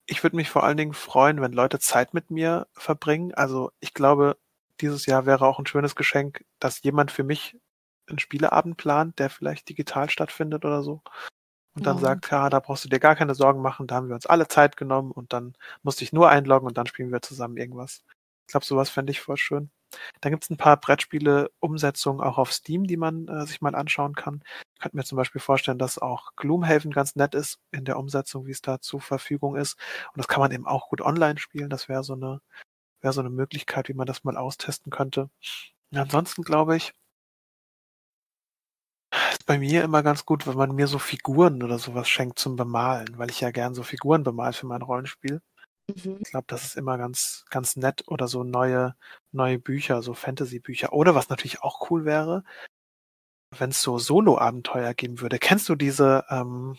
ich 0.06 0.24
würde 0.24 0.36
mich 0.38 0.50
vor 0.50 0.63
allen 0.63 0.77
Dingen 0.77 0.94
freuen, 0.94 1.41
wenn 1.41 1.53
Leute 1.53 1.79
Zeit 1.79 2.13
mit 2.13 2.31
mir 2.31 2.68
verbringen. 2.74 3.33
Also 3.33 3.71
ich 3.79 3.94
glaube, 3.94 4.38
dieses 4.81 5.06
Jahr 5.06 5.25
wäre 5.25 5.45
auch 5.45 5.59
ein 5.59 5.65
schönes 5.68 5.95
Geschenk, 5.95 6.45
dass 6.59 6.83
jemand 6.83 7.12
für 7.12 7.24
mich 7.24 7.57
einen 8.07 8.19
Spieleabend 8.19 8.77
plant, 8.77 9.19
der 9.19 9.29
vielleicht 9.29 9.69
digital 9.69 10.09
stattfindet 10.09 10.65
oder 10.65 10.83
so. 10.83 11.01
Und 11.75 11.87
dann 11.87 11.97
Ja. 11.97 12.01
sagt, 12.01 12.31
ja, 12.31 12.49
da 12.49 12.59
brauchst 12.59 12.85
du 12.85 12.89
dir 12.89 12.99
gar 12.99 13.15
keine 13.15 13.35
Sorgen 13.35 13.61
machen, 13.61 13.87
da 13.87 13.95
haben 13.95 14.07
wir 14.09 14.15
uns 14.15 14.25
alle 14.27 14.47
Zeit 14.47 14.77
genommen 14.77 15.11
und 15.11 15.33
dann 15.33 15.55
musste 15.83 16.03
ich 16.03 16.13
nur 16.13 16.29
einloggen 16.29 16.67
und 16.67 16.77
dann 16.77 16.87
spielen 16.87 17.11
wir 17.11 17.21
zusammen 17.21 17.57
irgendwas. 17.57 18.03
Ich 18.47 18.51
glaube, 18.51 18.65
sowas 18.65 18.89
fände 18.89 19.11
ich 19.11 19.21
voll 19.21 19.37
schön. 19.37 19.71
Dann 20.21 20.31
gibt 20.31 20.43
es 20.43 20.49
ein 20.49 20.57
paar 20.57 20.77
Brettspiele-Umsetzungen 20.77 22.21
auch 22.21 22.37
auf 22.37 22.51
Steam, 22.51 22.85
die 22.85 22.97
man 22.97 23.27
äh, 23.27 23.45
sich 23.45 23.61
mal 23.61 23.75
anschauen 23.75 24.15
kann. 24.15 24.43
Ich 24.75 24.79
könnte 24.81 24.97
mir 24.97 25.03
zum 25.03 25.17
Beispiel 25.17 25.41
vorstellen, 25.41 25.77
dass 25.79 26.00
auch 26.00 26.31
Gloomhaven 26.36 26.91
ganz 26.91 27.15
nett 27.15 27.36
ist 27.36 27.59
in 27.71 27.86
der 27.86 27.98
Umsetzung, 27.98 28.45
wie 28.48 28.51
es 28.51 28.62
da 28.62 28.79
zur 28.81 29.01
Verfügung 29.01 29.55
ist. 29.55 29.77
Und 30.13 30.17
das 30.17 30.27
kann 30.27 30.39
man 30.41 30.51
eben 30.51 30.65
auch 30.67 30.89
gut 30.89 31.01
online 31.01 31.38
spielen. 31.39 31.69
Das 31.69 31.89
wäre 31.89 32.03
so 32.03 32.13
eine, 32.13 32.41
wäre 33.01 33.13
so 33.13 33.21
eine 33.21 33.29
Möglichkeit, 33.29 33.89
wie 33.89 33.93
man 33.93 34.07
das 34.07 34.24
mal 34.24 34.38
austesten 34.38 34.91
könnte. 34.91 35.29
Ja, 35.91 36.01
ansonsten 36.03 36.43
glaube 36.43 36.75
ich, 36.75 36.93
ist 39.43 39.47
bei 39.47 39.59
mir 39.59 39.83
immer 39.83 40.03
ganz 40.03 40.25
gut, 40.25 40.47
wenn 40.47 40.55
man 40.55 40.73
mir 40.73 40.88
so 40.88 41.00
Figuren 41.00 41.63
oder 41.63 41.77
sowas 41.77 42.07
schenkt 42.07 42.39
zum 42.39 42.55
Bemalen, 42.55 43.17
weil 43.17 43.29
ich 43.29 43.41
ja 43.41 43.51
gern 43.51 43.73
so 43.73 43.83
Figuren 43.83 44.23
bemal 44.23 44.53
für 44.53 44.67
mein 44.67 44.81
Rollenspiel. 44.81 45.41
Mhm. 45.88 46.23
Ich 46.23 46.31
glaube, 46.31 46.45
das 46.47 46.63
ist 46.63 46.77
immer 46.77 46.97
ganz, 46.97 47.45
ganz 47.50 47.75
nett. 47.75 48.03
Oder 48.07 48.27
so 48.29 48.43
neue, 48.43 48.95
neue 49.33 49.59
Bücher, 49.59 50.01
so 50.01 50.13
Fantasy-Bücher. 50.13 50.93
Oder 50.93 51.15
was 51.15 51.29
natürlich 51.29 51.62
auch 51.62 51.89
cool 51.91 52.05
wäre, 52.05 52.43
wenn 53.57 53.69
es 53.69 53.81
so 53.81 54.00
Solo-Abenteuer 54.00 54.93
geben 54.93 55.19
würde. 55.21 55.38
Kennst 55.39 55.69
du 55.69 55.75
diese 55.75 56.25
ähm, 56.29 56.77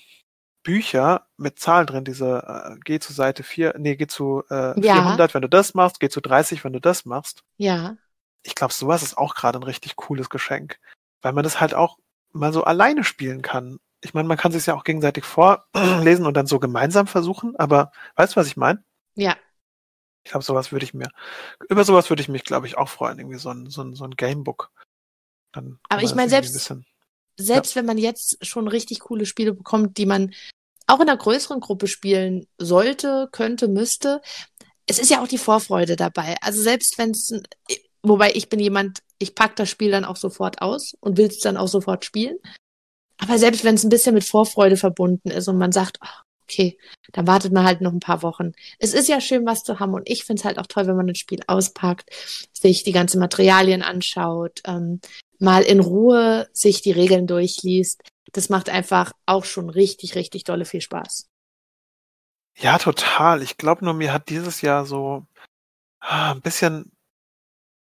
Bücher 0.65 1.27
mit 1.37 1.59
Zahlen 1.59 1.87
drin, 1.87 2.05
diese 2.05 2.43
äh, 2.47 2.77
geh 2.85 2.99
zu 2.99 3.13
Seite 3.13 3.43
4, 3.43 3.75
nee, 3.79 3.97
geh 3.97 4.07
zu 4.07 4.43
äh, 4.51 4.81
Ja. 4.81 4.95
400, 4.95 5.35
wenn 5.35 5.43
du 5.43 5.49
das 5.49 5.75
machst, 5.75 6.01
geh 6.01 6.09
zu 6.09 6.21
30, 6.23 6.65
wenn 6.65 6.73
du 6.73 6.81
das 6.81 7.05
machst. 7.05 7.45
Ja, 7.59 7.97
Ich 8.43 8.55
glaube, 8.55 8.73
sowas 8.73 9.03
ist 9.03 9.19
auch 9.19 9.35
gerade 9.35 9.59
ein 9.59 9.63
richtig 9.65 9.97
cooles 9.97 10.31
Geschenk, 10.31 10.79
weil 11.23 11.33
man 11.33 11.45
das 11.45 11.61
halt 11.61 11.75
auch 11.75 11.99
mal 12.35 12.53
so 12.53 12.65
alleine 12.65 13.05
spielen 13.05 13.41
kann. 13.43 13.79
Ich 14.03 14.13
meine, 14.13 14.29
man 14.29 14.37
kann 14.37 14.53
sich 14.53 14.67
ja 14.67 14.75
auch 14.75 14.85
gegenseitig 14.85 15.25
vorlesen 15.25 16.27
und 16.27 16.35
dann 16.35 16.47
so 16.47 16.59
gemeinsam 16.59 17.07
versuchen, 17.07 17.57
aber 17.57 17.91
weißt 18.17 18.35
du, 18.37 18.41
was 18.41 18.47
ich 18.47 18.57
meine? 18.57 18.85
ja. 19.15 19.37
Ich 20.27 20.31
glaube, 20.31 20.43
sowas 20.45 20.73
würde 20.73 20.87
ich 20.87 20.95
mir, 20.95 21.11
über 21.69 21.85
sowas 21.85 22.09
würde 22.09 22.23
ich 22.23 22.29
mich, 22.31 22.45
glaube 22.45 22.67
ich, 22.67 22.79
auch 22.79 22.89
freuen. 22.89 23.19
Irgendwie 23.19 23.37
so 23.39 23.51
ein, 23.51 23.69
so 23.69 23.83
ein, 23.83 23.95
so 23.95 24.05
ein 24.05 24.13
Gamebook. 24.13 24.71
Dann 25.53 25.79
Aber 25.91 26.03
ich 26.03 26.15
meine, 26.15 26.31
selbst- 26.31 26.55
bisschen- 26.55 26.87
Selbst 27.39 27.77
wenn 27.77 27.85
man 27.85 27.99
jetzt 27.99 28.39
schon 28.45 28.67
richtig 28.67 29.01
coole 29.01 29.27
Spiele 29.27 29.53
bekommt, 29.53 29.99
die 29.99 30.07
man 30.07 30.33
auch 30.87 31.01
in 31.01 31.11
einer 31.11 31.19
größeren 31.19 31.61
Gruppe 31.61 31.89
spielen 31.89 32.47
sollte, 32.57 33.29
könnte, 33.33 33.69
müsste, 33.69 34.23
es 34.87 34.99
ist 34.99 35.11
ja 35.11 35.23
auch 35.23 35.29
die 35.29 35.37
Vorfreude 35.37 35.95
dabei. 35.95 36.37
Also 36.41 36.63
selbst 36.63 36.97
wenn 36.97 37.11
es, 37.11 37.31
wobei 38.03 38.33
ich 38.33 38.49
bin 38.49 38.61
jemand, 38.61 39.03
ich 39.19 39.35
pack 39.35 39.57
das 39.57 39.71
Spiel 39.71 39.91
dann 39.91 40.05
auch 40.05 40.17
sofort 40.17 40.63
aus 40.63 40.95
und 41.01 41.17
will 41.17 41.27
es 41.27 41.41
dann 41.41 41.57
auch 41.57 41.69
sofort 41.69 42.05
spielen. 42.05 42.39
Aber 43.19 43.39
selbst 43.39 43.65
wenn 43.65 43.77
es 43.77 43.85
ein 43.85 43.91
bisschen 43.91 44.15
mit 44.15 44.25
Vorfreude 44.25 44.77
verbunden 44.77 45.31
ist 45.31 45.49
und 45.49 45.59
man 45.59 45.73
sagt, 45.73 45.99
ach, 46.01 46.25
okay, 46.43 46.79
dann 47.13 47.27
wartet 47.27 47.53
man 47.53 47.65
halt 47.65 47.81
noch 47.81 47.93
ein 47.93 48.01
paar 48.01 48.23
Wochen. 48.23 48.53
Es 48.79 48.93
ist 48.93 49.09
ja 49.09 49.21
schön, 49.21 49.47
was 49.47 49.65
zu 49.65 49.81
haben 49.81 49.95
und 49.95 50.09
ich 50.09 50.25
finde 50.25 50.41
es 50.41 50.45
halt 50.45 50.59
auch 50.59 50.67
toll, 50.67 50.87
wenn 50.87 50.97
man 50.97 51.09
ein 51.09 51.15
Spiel 51.15 51.41
auspackt, 51.47 52.11
sich 52.53 52.83
die 52.83 52.93
ganzen 52.93 53.19
Materialien 53.21 53.83
anschaut, 53.83 54.61
ähm, 54.67 55.01
mal 55.39 55.63
in 55.63 55.81
Ruhe 55.81 56.49
sich 56.53 56.83
die 56.83 56.93
Regeln 56.93 57.27
durchliest. 57.27 58.03
Das 58.33 58.49
macht 58.49 58.69
einfach 58.69 59.13
auch 59.27 59.45
schon 59.45 59.71
richtig, 59.71 60.17
richtig 60.17 60.45
dolle 60.45 60.65
viel 60.65 60.81
Spaß. 60.81 61.29
Ja, 62.57 62.79
total. 62.79 63.43
Ich 63.43 63.57
glaube 63.57 63.85
nur, 63.85 63.95
mir 63.95 64.13
hat 64.13 64.29
dieses 64.29 64.61
Jahr 64.61 64.87
so 64.87 65.27
ah, 66.01 66.33
ein 66.33 66.41
bisschen 66.41 66.94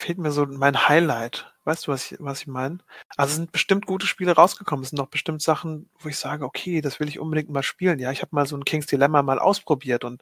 fehlt 0.03 0.17
mir 0.17 0.31
so 0.31 0.45
mein 0.45 0.87
Highlight. 0.87 1.53
Weißt 1.63 1.87
du, 1.87 1.91
was 1.91 2.11
ich, 2.11 2.17
was 2.19 2.41
ich 2.41 2.47
meine? 2.47 2.79
Also 3.15 3.35
sind 3.35 3.51
bestimmt 3.53 3.85
gute 3.85 4.05
Spiele 4.05 4.33
rausgekommen. 4.33 4.83
Es 4.83 4.89
sind 4.89 4.97
noch 4.97 5.07
bestimmt 5.07 5.41
Sachen, 5.41 5.89
wo 5.99 6.09
ich 6.09 6.17
sage, 6.17 6.45
okay, 6.45 6.81
das 6.81 6.99
will 6.99 7.07
ich 7.07 7.19
unbedingt 7.19 7.49
mal 7.49 7.63
spielen. 7.63 7.99
Ja, 7.99 8.11
ich 8.11 8.21
habe 8.21 8.35
mal 8.35 8.45
so 8.45 8.57
ein 8.57 8.65
King's 8.65 8.87
Dilemma 8.87 9.23
mal 9.23 9.39
ausprobiert 9.39 10.03
und 10.03 10.21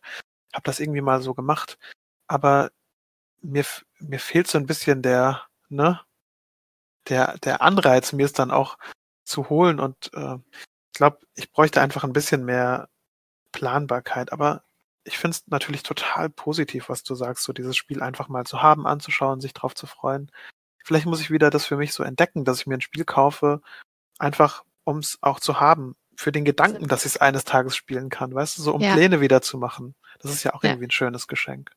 habe 0.53 0.63
das 0.63 0.79
irgendwie 0.79 1.01
mal 1.01 1.21
so 1.23 1.33
gemacht. 1.33 1.79
Aber 2.27 2.71
mir, 3.41 3.65
mir 3.99 4.19
fehlt 4.19 4.47
so 4.47 4.59
ein 4.59 4.67
bisschen 4.67 5.01
der, 5.01 5.43
ne, 5.69 5.99
der, 7.09 7.37
der 7.39 7.61
Anreiz, 7.61 8.13
mir 8.13 8.25
es 8.25 8.33
dann 8.33 8.51
auch 8.51 8.77
zu 9.23 9.49
holen. 9.49 9.79
Und 9.79 10.11
äh, 10.13 10.35
ich 10.35 10.93
glaube, 10.93 11.19
ich 11.35 11.51
bräuchte 11.51 11.81
einfach 11.81 12.03
ein 12.03 12.13
bisschen 12.13 12.45
mehr 12.45 12.89
Planbarkeit. 13.51 14.31
Aber 14.31 14.63
ich 15.03 15.17
finde 15.17 15.35
es 15.35 15.47
natürlich 15.47 15.83
total 15.83 16.29
positiv, 16.29 16.89
was 16.89 17.03
du 17.03 17.15
sagst, 17.15 17.43
so 17.43 17.53
dieses 17.53 17.75
Spiel 17.75 18.01
einfach 18.01 18.29
mal 18.29 18.45
zu 18.45 18.61
haben, 18.61 18.85
anzuschauen, 18.85 19.41
sich 19.41 19.53
drauf 19.53 19.73
zu 19.73 19.87
freuen. 19.87 20.31
Vielleicht 20.83 21.05
muss 21.05 21.21
ich 21.21 21.31
wieder 21.31 21.49
das 21.49 21.65
für 21.65 21.77
mich 21.77 21.93
so 21.93 22.03
entdecken, 22.03 22.45
dass 22.45 22.61
ich 22.61 22.67
mir 22.67 22.75
ein 22.75 22.81
Spiel 22.81 23.05
kaufe, 23.05 23.61
einfach 24.19 24.63
um 24.83 24.97
es 24.97 25.17
auch 25.21 25.39
zu 25.39 25.59
haben, 25.59 25.95
für 26.15 26.31
den 26.31 26.45
Gedanken, 26.45 26.87
dass 26.87 27.05
ich 27.05 27.13
es 27.13 27.17
eines 27.17 27.45
Tages 27.45 27.75
spielen 27.75 28.09
kann, 28.09 28.33
weißt 28.33 28.57
du, 28.57 28.61
so 28.61 28.73
um 28.73 28.81
ja. 28.81 28.93
Pläne 28.93 29.21
wieder 29.21 29.41
zu 29.41 29.57
machen. 29.57 29.95
Das 30.19 30.31
ist 30.31 30.43
ja 30.43 30.53
auch 30.53 30.63
ja. 30.63 30.71
irgendwie 30.71 30.87
ein 30.87 30.91
schönes 30.91 31.27
Geschenk. 31.27 31.71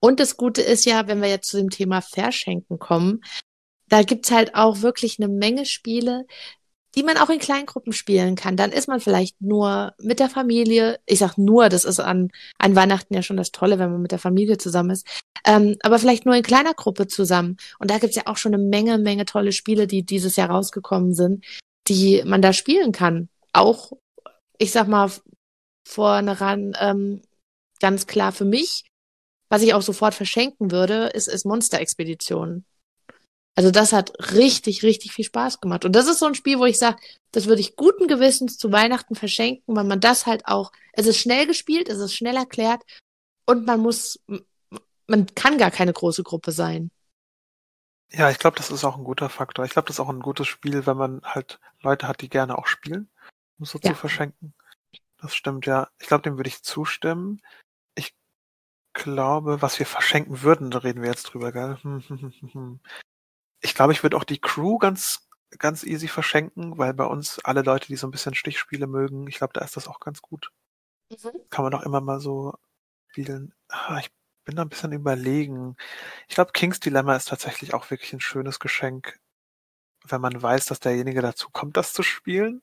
Und 0.00 0.20
das 0.20 0.36
Gute 0.36 0.62
ist 0.62 0.84
ja, 0.84 1.08
wenn 1.08 1.20
wir 1.20 1.28
jetzt 1.28 1.48
zu 1.48 1.56
dem 1.56 1.70
Thema 1.70 2.00
Verschenken 2.00 2.78
kommen, 2.78 3.20
da 3.88 4.02
gibt's 4.02 4.30
halt 4.30 4.54
auch 4.54 4.80
wirklich 4.82 5.18
eine 5.18 5.28
Menge 5.28 5.66
Spiele, 5.66 6.26
die 6.98 7.04
man 7.04 7.16
auch 7.16 7.30
in 7.30 7.38
Kleingruppen 7.38 7.92
spielen 7.92 8.34
kann. 8.34 8.56
Dann 8.56 8.72
ist 8.72 8.88
man 8.88 8.98
vielleicht 8.98 9.40
nur 9.40 9.94
mit 10.00 10.18
der 10.18 10.28
Familie. 10.28 10.98
Ich 11.06 11.20
sag 11.20 11.38
nur, 11.38 11.68
das 11.68 11.84
ist 11.84 12.00
an, 12.00 12.32
an 12.58 12.74
Weihnachten 12.74 13.14
ja 13.14 13.22
schon 13.22 13.36
das 13.36 13.52
Tolle, 13.52 13.78
wenn 13.78 13.92
man 13.92 14.02
mit 14.02 14.10
der 14.10 14.18
Familie 14.18 14.58
zusammen 14.58 14.90
ist. 14.90 15.06
Ähm, 15.44 15.76
aber 15.84 16.00
vielleicht 16.00 16.26
nur 16.26 16.34
in 16.34 16.42
kleiner 16.42 16.74
Gruppe 16.74 17.06
zusammen. 17.06 17.56
Und 17.78 17.92
da 17.92 17.98
gibt's 17.98 18.16
ja 18.16 18.24
auch 18.26 18.36
schon 18.36 18.52
eine 18.52 18.64
Menge, 18.64 18.98
Menge 18.98 19.26
tolle 19.26 19.52
Spiele, 19.52 19.86
die 19.86 20.02
dieses 20.02 20.34
Jahr 20.34 20.50
rausgekommen 20.50 21.14
sind, 21.14 21.44
die 21.86 22.24
man 22.26 22.42
da 22.42 22.52
spielen 22.52 22.90
kann. 22.90 23.28
Auch, 23.52 23.92
ich 24.58 24.72
sag 24.72 24.88
mal, 24.88 25.08
vorne 25.86 26.36
ähm, 26.80 27.22
ganz 27.78 28.08
klar 28.08 28.32
für 28.32 28.44
mich, 28.44 28.86
was 29.48 29.62
ich 29.62 29.72
auch 29.72 29.82
sofort 29.82 30.14
verschenken 30.14 30.72
würde, 30.72 31.10
ist, 31.14 31.28
ist 31.28 31.46
Monster-Expedition. 31.46 32.64
Also 33.58 33.72
das 33.72 33.92
hat 33.92 34.12
richtig, 34.36 34.84
richtig 34.84 35.10
viel 35.12 35.24
Spaß 35.24 35.60
gemacht. 35.60 35.84
Und 35.84 35.96
das 35.96 36.06
ist 36.06 36.20
so 36.20 36.26
ein 36.26 36.36
Spiel, 36.36 36.60
wo 36.60 36.64
ich 36.64 36.78
sage, 36.78 37.02
das 37.32 37.46
würde 37.46 37.60
ich 37.60 37.74
guten 37.74 38.06
Gewissens 38.06 38.56
zu 38.56 38.70
Weihnachten 38.70 39.16
verschenken, 39.16 39.74
weil 39.74 39.82
man 39.82 39.98
das 39.98 40.26
halt 40.26 40.46
auch, 40.46 40.70
es 40.92 41.08
ist 41.08 41.18
schnell 41.18 41.44
gespielt, 41.44 41.88
es 41.88 41.98
ist 41.98 42.14
schnell 42.14 42.36
erklärt 42.36 42.84
und 43.46 43.66
man 43.66 43.80
muss, 43.80 44.20
man 45.08 45.26
kann 45.34 45.58
gar 45.58 45.72
keine 45.72 45.92
große 45.92 46.22
Gruppe 46.22 46.52
sein. 46.52 46.92
Ja, 48.12 48.30
ich 48.30 48.38
glaube, 48.38 48.56
das 48.56 48.70
ist 48.70 48.84
auch 48.84 48.96
ein 48.96 49.02
guter 49.02 49.28
Faktor. 49.28 49.64
Ich 49.64 49.72
glaube, 49.72 49.88
das 49.88 49.96
ist 49.96 50.00
auch 50.00 50.08
ein 50.08 50.20
gutes 50.20 50.46
Spiel, 50.46 50.86
wenn 50.86 50.96
man 50.96 51.20
halt 51.24 51.58
Leute 51.80 52.06
hat, 52.06 52.20
die 52.20 52.28
gerne 52.28 52.56
auch 52.56 52.68
spielen, 52.68 53.10
um 53.58 53.64
so 53.64 53.80
ja. 53.82 53.90
zu 53.90 53.96
verschenken. 53.96 54.54
Das 55.20 55.34
stimmt, 55.34 55.66
ja. 55.66 55.88
Ich 55.98 56.06
glaube, 56.06 56.22
dem 56.22 56.36
würde 56.36 56.48
ich 56.48 56.62
zustimmen. 56.62 57.42
Ich 57.96 58.14
glaube, 58.92 59.62
was 59.62 59.80
wir 59.80 59.86
verschenken 59.86 60.42
würden, 60.42 60.70
da 60.70 60.78
reden 60.78 61.02
wir 61.02 61.08
jetzt 61.08 61.24
drüber, 61.24 61.50
gell? 61.50 61.76
Ich 63.60 63.74
glaube, 63.74 63.92
ich 63.92 64.02
würde 64.02 64.16
auch 64.16 64.24
die 64.24 64.40
Crew 64.40 64.78
ganz, 64.78 65.28
ganz 65.58 65.84
easy 65.84 66.08
verschenken, 66.08 66.78
weil 66.78 66.94
bei 66.94 67.04
uns 67.04 67.38
alle 67.44 67.62
Leute, 67.62 67.88
die 67.88 67.96
so 67.96 68.06
ein 68.06 68.10
bisschen 68.10 68.34
Stichspiele 68.34 68.86
mögen, 68.86 69.26
ich 69.26 69.38
glaube, 69.38 69.52
da 69.54 69.62
ist 69.64 69.76
das 69.76 69.88
auch 69.88 70.00
ganz 70.00 70.22
gut. 70.22 70.52
Mhm. 71.10 71.32
Kann 71.50 71.64
man 71.64 71.74
auch 71.74 71.82
immer 71.82 72.00
mal 72.00 72.20
so 72.20 72.54
spielen. 73.08 73.54
Ah, 73.68 73.98
ich 73.98 74.10
bin 74.44 74.56
da 74.56 74.62
ein 74.62 74.68
bisschen 74.68 74.92
überlegen. 74.92 75.76
Ich 76.28 76.34
glaube, 76.34 76.52
King's 76.52 76.80
Dilemma 76.80 77.16
ist 77.16 77.28
tatsächlich 77.28 77.74
auch 77.74 77.90
wirklich 77.90 78.12
ein 78.12 78.20
schönes 78.20 78.60
Geschenk, 78.60 79.18
wenn 80.06 80.20
man 80.20 80.40
weiß, 80.40 80.66
dass 80.66 80.80
derjenige 80.80 81.22
dazu 81.22 81.50
kommt, 81.50 81.76
das 81.76 81.92
zu 81.92 82.02
spielen. 82.02 82.62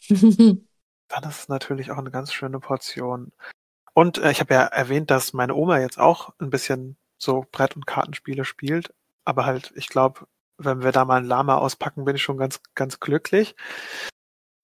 dann 1.08 1.22
ist 1.24 1.40
es 1.40 1.48
natürlich 1.48 1.90
auch 1.90 1.98
eine 1.98 2.10
ganz 2.10 2.32
schöne 2.32 2.60
Portion. 2.60 3.32
Und 3.94 4.18
äh, 4.18 4.30
ich 4.30 4.40
habe 4.40 4.54
ja 4.54 4.62
erwähnt, 4.64 5.10
dass 5.10 5.32
meine 5.32 5.54
Oma 5.54 5.80
jetzt 5.80 5.98
auch 5.98 6.34
ein 6.38 6.50
bisschen 6.50 6.96
so 7.18 7.46
Brett- 7.50 7.76
und 7.76 7.86
Kartenspiele 7.86 8.44
spielt. 8.44 8.92
Aber 9.26 9.44
halt, 9.44 9.72
ich 9.74 9.88
glaube, 9.88 10.26
wenn 10.56 10.82
wir 10.82 10.92
da 10.92 11.04
mal 11.04 11.18
ein 11.18 11.26
Lama 11.26 11.56
auspacken, 11.56 12.04
bin 12.04 12.16
ich 12.16 12.22
schon 12.22 12.38
ganz, 12.38 12.60
ganz 12.74 13.00
glücklich. 13.00 13.54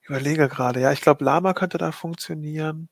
Ich 0.00 0.08
überlege 0.08 0.48
gerade, 0.48 0.80
ja, 0.80 0.92
ich 0.92 1.00
glaube, 1.00 1.24
Lama 1.24 1.52
könnte 1.52 1.78
da 1.78 1.92
funktionieren. 1.92 2.88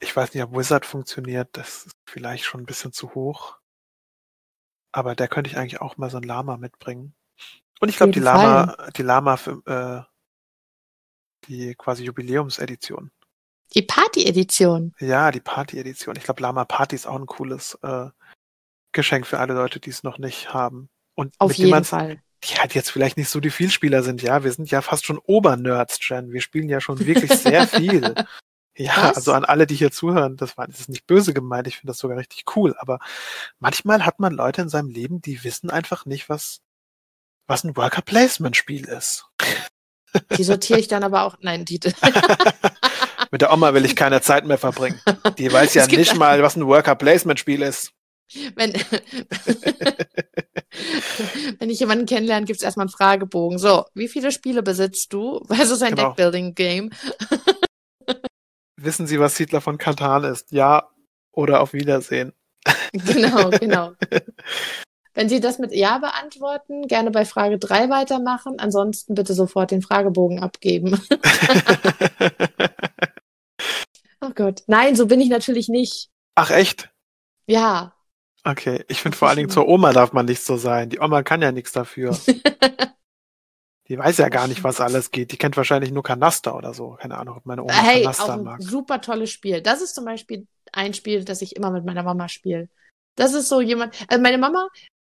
Ich 0.00 0.14
weiß 0.14 0.32
nicht, 0.32 0.42
ob 0.42 0.52
Wizard 0.56 0.86
funktioniert. 0.86 1.48
Das 1.52 1.86
ist 1.86 1.96
vielleicht 2.06 2.44
schon 2.44 2.62
ein 2.62 2.66
bisschen 2.66 2.92
zu 2.92 3.14
hoch. 3.14 3.58
Aber 4.92 5.14
der 5.14 5.28
könnte 5.28 5.50
ich 5.50 5.56
eigentlich 5.56 5.80
auch 5.80 5.96
mal 5.96 6.10
so 6.10 6.18
ein 6.18 6.22
Lama 6.22 6.56
mitbringen. 6.56 7.14
Und 7.80 7.88
ich 7.88 7.96
glaube, 7.96 8.12
die 8.12 8.20
Lama, 8.20 8.74
Fall. 8.74 8.92
die 8.96 9.02
Lama 9.02 9.36
für, 9.36 9.62
äh, 9.66 10.02
die 11.46 11.74
quasi 11.74 12.04
Jubiläumsedition. 12.04 13.10
Die 13.74 13.82
Party-Edition. 13.82 14.94
Ja, 15.00 15.30
die 15.32 15.40
Party-Edition. 15.40 16.16
Ich 16.16 16.24
glaube, 16.24 16.42
Lama 16.42 16.64
Party 16.64 16.94
ist 16.94 17.06
auch 17.06 17.16
ein 17.16 17.26
cooles 17.26 17.74
äh, 17.82 18.08
Geschenk 18.96 19.26
für 19.26 19.38
alle 19.38 19.54
Leute, 19.54 19.78
die 19.78 19.90
es 19.90 20.02
noch 20.02 20.18
nicht 20.18 20.52
haben. 20.52 20.88
Und 21.14 21.34
Auf 21.38 21.50
mit 21.50 21.58
jeden 21.58 21.84
Fall. 21.84 22.20
Die 22.44 22.54
halt 22.54 22.74
jetzt 22.74 22.90
vielleicht 22.90 23.16
nicht 23.16 23.30
so 23.30 23.40
die 23.40 23.50
Vielspieler 23.50 24.02
sind, 24.02 24.22
ja. 24.22 24.42
Wir 24.42 24.52
sind 24.52 24.70
ja 24.70 24.82
fast 24.82 25.06
schon 25.06 25.18
Obernerds, 25.18 25.98
Jen. 26.02 26.32
Wir 26.32 26.40
spielen 26.40 26.68
ja 26.68 26.80
schon 26.80 26.98
wirklich 27.06 27.32
sehr 27.32 27.66
viel. 27.68 28.14
Ja, 28.76 29.08
Was? 29.08 29.16
also 29.16 29.32
an 29.32 29.44
alle, 29.44 29.66
die 29.66 29.74
hier 29.74 29.90
zuhören, 29.90 30.36
das 30.36 30.58
war 30.58 30.66
das 30.66 30.80
ist 30.80 30.88
nicht 30.90 31.06
böse 31.06 31.32
gemeint, 31.32 31.66
ich 31.66 31.78
finde 31.78 31.92
das 31.92 31.98
sogar 31.98 32.18
richtig 32.18 32.44
cool, 32.56 32.74
aber 32.78 32.98
manchmal 33.58 34.04
hat 34.04 34.20
man 34.20 34.34
Leute 34.34 34.60
in 34.60 34.68
seinem 34.68 34.90
Leben, 34.90 35.22
die 35.22 35.42
wissen 35.44 35.70
einfach 35.70 36.04
nicht, 36.04 36.28
was, 36.28 36.60
was 37.46 37.64
ein 37.64 37.74
Worker 37.74 38.02
Placement 38.02 38.54
Spiel 38.54 38.84
ist. 38.84 39.30
Die 40.36 40.44
sortiere 40.44 40.78
ich 40.78 40.88
dann 40.88 41.04
aber 41.04 41.22
auch, 41.22 41.36
nein, 41.40 41.64
die. 41.64 41.80
Mit 43.30 43.40
der 43.40 43.52
Oma 43.52 43.74
will 43.74 43.84
ich 43.84 43.96
keine 43.96 44.20
Zeit 44.20 44.46
mehr 44.46 44.58
verbringen. 44.58 45.00
Die 45.38 45.52
weiß 45.52 45.74
ja 45.74 45.86
nicht 45.86 46.16
mal, 46.16 46.42
was 46.42 46.56
ein 46.56 46.66
Worker 46.66 46.94
Placement 46.94 47.40
Spiel 47.40 47.62
ist. 47.62 47.92
Wenn, 48.54 48.72
wenn 51.58 51.70
ich 51.70 51.80
jemanden 51.80 52.06
kennenlerne, 52.06 52.46
gibt 52.46 52.58
es 52.58 52.64
erstmal 52.64 52.84
einen 52.84 52.92
Fragebogen. 52.92 53.58
So, 53.58 53.84
wie 53.94 54.08
viele 54.08 54.32
Spiele 54.32 54.62
besitzt 54.62 55.12
du? 55.12 55.42
Weil 55.46 55.60
es 55.60 55.70
ist 55.70 55.82
ein 55.82 55.94
genau. 55.94 56.08
Deckbuilding-Game. 56.08 56.90
Wissen 58.76 59.06
Sie, 59.06 59.20
was 59.20 59.36
Siedler 59.36 59.60
von 59.60 59.78
Katan 59.78 60.24
ist? 60.24 60.52
Ja 60.52 60.90
oder 61.32 61.60
auf 61.60 61.72
Wiedersehen. 61.72 62.32
Genau, 62.92 63.50
genau. 63.60 63.92
Wenn 65.14 65.28
Sie 65.28 65.40
das 65.40 65.58
mit 65.58 65.72
Ja 65.72 65.98
beantworten, 65.98 66.88
gerne 66.88 67.10
bei 67.10 67.24
Frage 67.24 67.58
3 67.58 67.88
weitermachen. 67.88 68.58
Ansonsten 68.58 69.14
bitte 69.14 69.34
sofort 69.34 69.70
den 69.70 69.82
Fragebogen 69.82 70.42
abgeben. 70.42 71.00
oh 74.20 74.30
Gott. 74.34 74.62
Nein, 74.66 74.96
so 74.96 75.06
bin 75.06 75.20
ich 75.20 75.28
natürlich 75.28 75.68
nicht. 75.68 76.10
Ach 76.34 76.50
echt? 76.50 76.90
Ja. 77.46 77.95
Okay, 78.46 78.84
ich 78.86 79.02
finde 79.02 79.16
vor 79.16 79.26
allen 79.26 79.38
Dingen 79.38 79.50
zur 79.50 79.66
Oma 79.66 79.92
darf 79.92 80.12
man 80.12 80.26
nicht 80.26 80.44
so 80.44 80.56
sein. 80.56 80.88
Die 80.88 81.00
Oma 81.00 81.24
kann 81.24 81.42
ja 81.42 81.50
nichts 81.50 81.72
dafür. 81.72 82.16
die 83.88 83.98
weiß 83.98 84.18
ja 84.18 84.28
gar 84.28 84.46
nicht, 84.46 84.62
was 84.62 84.80
alles 84.80 85.10
geht. 85.10 85.32
Die 85.32 85.36
kennt 85.36 85.56
wahrscheinlich 85.56 85.90
nur 85.90 86.04
Kanaster 86.04 86.54
oder 86.54 86.72
so. 86.72 86.92
Keine 86.92 87.18
Ahnung, 87.18 87.38
ob 87.38 87.46
meine 87.46 87.64
Oma 87.64 87.72
hey, 87.72 88.02
Kanaster 88.02 88.24
auch 88.24 88.38
ein 88.38 88.44
mag. 88.44 88.62
Super 88.62 89.00
tolles 89.00 89.30
Spiel. 89.30 89.62
Das 89.62 89.82
ist 89.82 89.96
zum 89.96 90.04
Beispiel 90.04 90.46
ein 90.72 90.94
Spiel, 90.94 91.24
das 91.24 91.42
ich 91.42 91.56
immer 91.56 91.72
mit 91.72 91.84
meiner 91.84 92.04
Mama 92.04 92.28
spiele. 92.28 92.68
Das 93.16 93.34
ist 93.34 93.48
so 93.48 93.60
jemand. 93.60 93.96
Also 94.06 94.22
meine 94.22 94.38
Mama, 94.38 94.68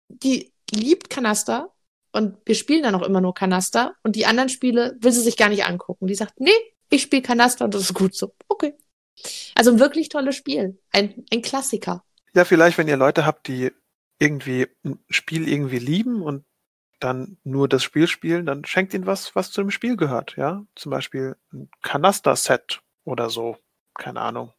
die 0.08 0.52
liebt 0.70 1.10
Kanaster 1.10 1.72
und 2.12 2.36
wir 2.46 2.54
spielen 2.54 2.84
dann 2.84 2.94
auch 2.94 3.02
immer 3.02 3.20
nur 3.20 3.34
Kanaster 3.34 3.96
und 4.04 4.14
die 4.14 4.26
anderen 4.26 4.48
Spiele 4.48 4.96
will 5.00 5.10
sie 5.10 5.22
sich 5.22 5.36
gar 5.36 5.48
nicht 5.48 5.64
angucken. 5.64 6.06
Die 6.06 6.14
sagt, 6.14 6.38
nee, 6.38 6.52
ich 6.88 7.02
spiele 7.02 7.22
Kanaster 7.22 7.64
und 7.64 7.74
das 7.74 7.82
ist 7.82 7.94
gut 7.94 8.14
so. 8.14 8.32
Okay. 8.46 8.74
Also 9.56 9.72
ein 9.72 9.80
wirklich 9.80 10.08
tolles 10.08 10.36
Spiel. 10.36 10.78
Ein, 10.92 11.24
ein 11.32 11.42
Klassiker. 11.42 12.04
Ja, 12.34 12.44
vielleicht, 12.44 12.78
wenn 12.78 12.88
ihr 12.88 12.96
Leute 12.96 13.26
habt, 13.26 13.48
die 13.48 13.72
irgendwie 14.18 14.68
ein 14.84 14.98
Spiel 15.08 15.48
irgendwie 15.48 15.78
lieben 15.78 16.22
und 16.22 16.44
dann 17.00 17.38
nur 17.44 17.68
das 17.68 17.82
Spiel 17.82 18.06
spielen, 18.06 18.46
dann 18.46 18.64
schenkt 18.64 18.94
ihnen 18.94 19.06
was, 19.06 19.34
was 19.34 19.50
zu 19.50 19.60
dem 19.60 19.70
Spiel 19.70 19.96
gehört, 19.96 20.36
ja. 20.36 20.64
Zum 20.74 20.90
Beispiel 20.90 21.36
ein 21.52 21.68
Kanaster-Set 21.82 22.80
oder 23.04 23.30
so. 23.30 23.56
Keine 23.94 24.20
Ahnung. 24.20 24.52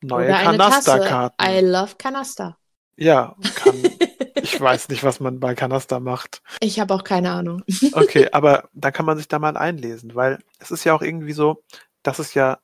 Neue 0.00 0.30
Kanaster-Karten. 0.30 1.36
I 1.44 1.60
love 1.60 1.96
Kanaster. 1.98 2.56
Ja, 2.96 3.34
kann, 3.54 3.74
ich 4.34 4.60
weiß 4.60 4.88
nicht, 4.88 5.04
was 5.04 5.20
man 5.20 5.40
bei 5.40 5.54
Kanaster 5.54 6.00
macht. 6.00 6.42
Ich 6.60 6.80
habe 6.80 6.94
auch 6.94 7.04
keine 7.04 7.30
Ahnung. 7.30 7.62
okay, 7.92 8.28
aber 8.32 8.68
da 8.72 8.90
kann 8.90 9.06
man 9.06 9.18
sich 9.18 9.28
da 9.28 9.38
mal 9.38 9.56
einlesen, 9.56 10.14
weil 10.14 10.38
es 10.58 10.70
ist 10.70 10.84
ja 10.84 10.94
auch 10.94 11.02
irgendwie 11.02 11.32
so, 11.32 11.62
dass 12.02 12.18
es 12.18 12.34
ja 12.34 12.58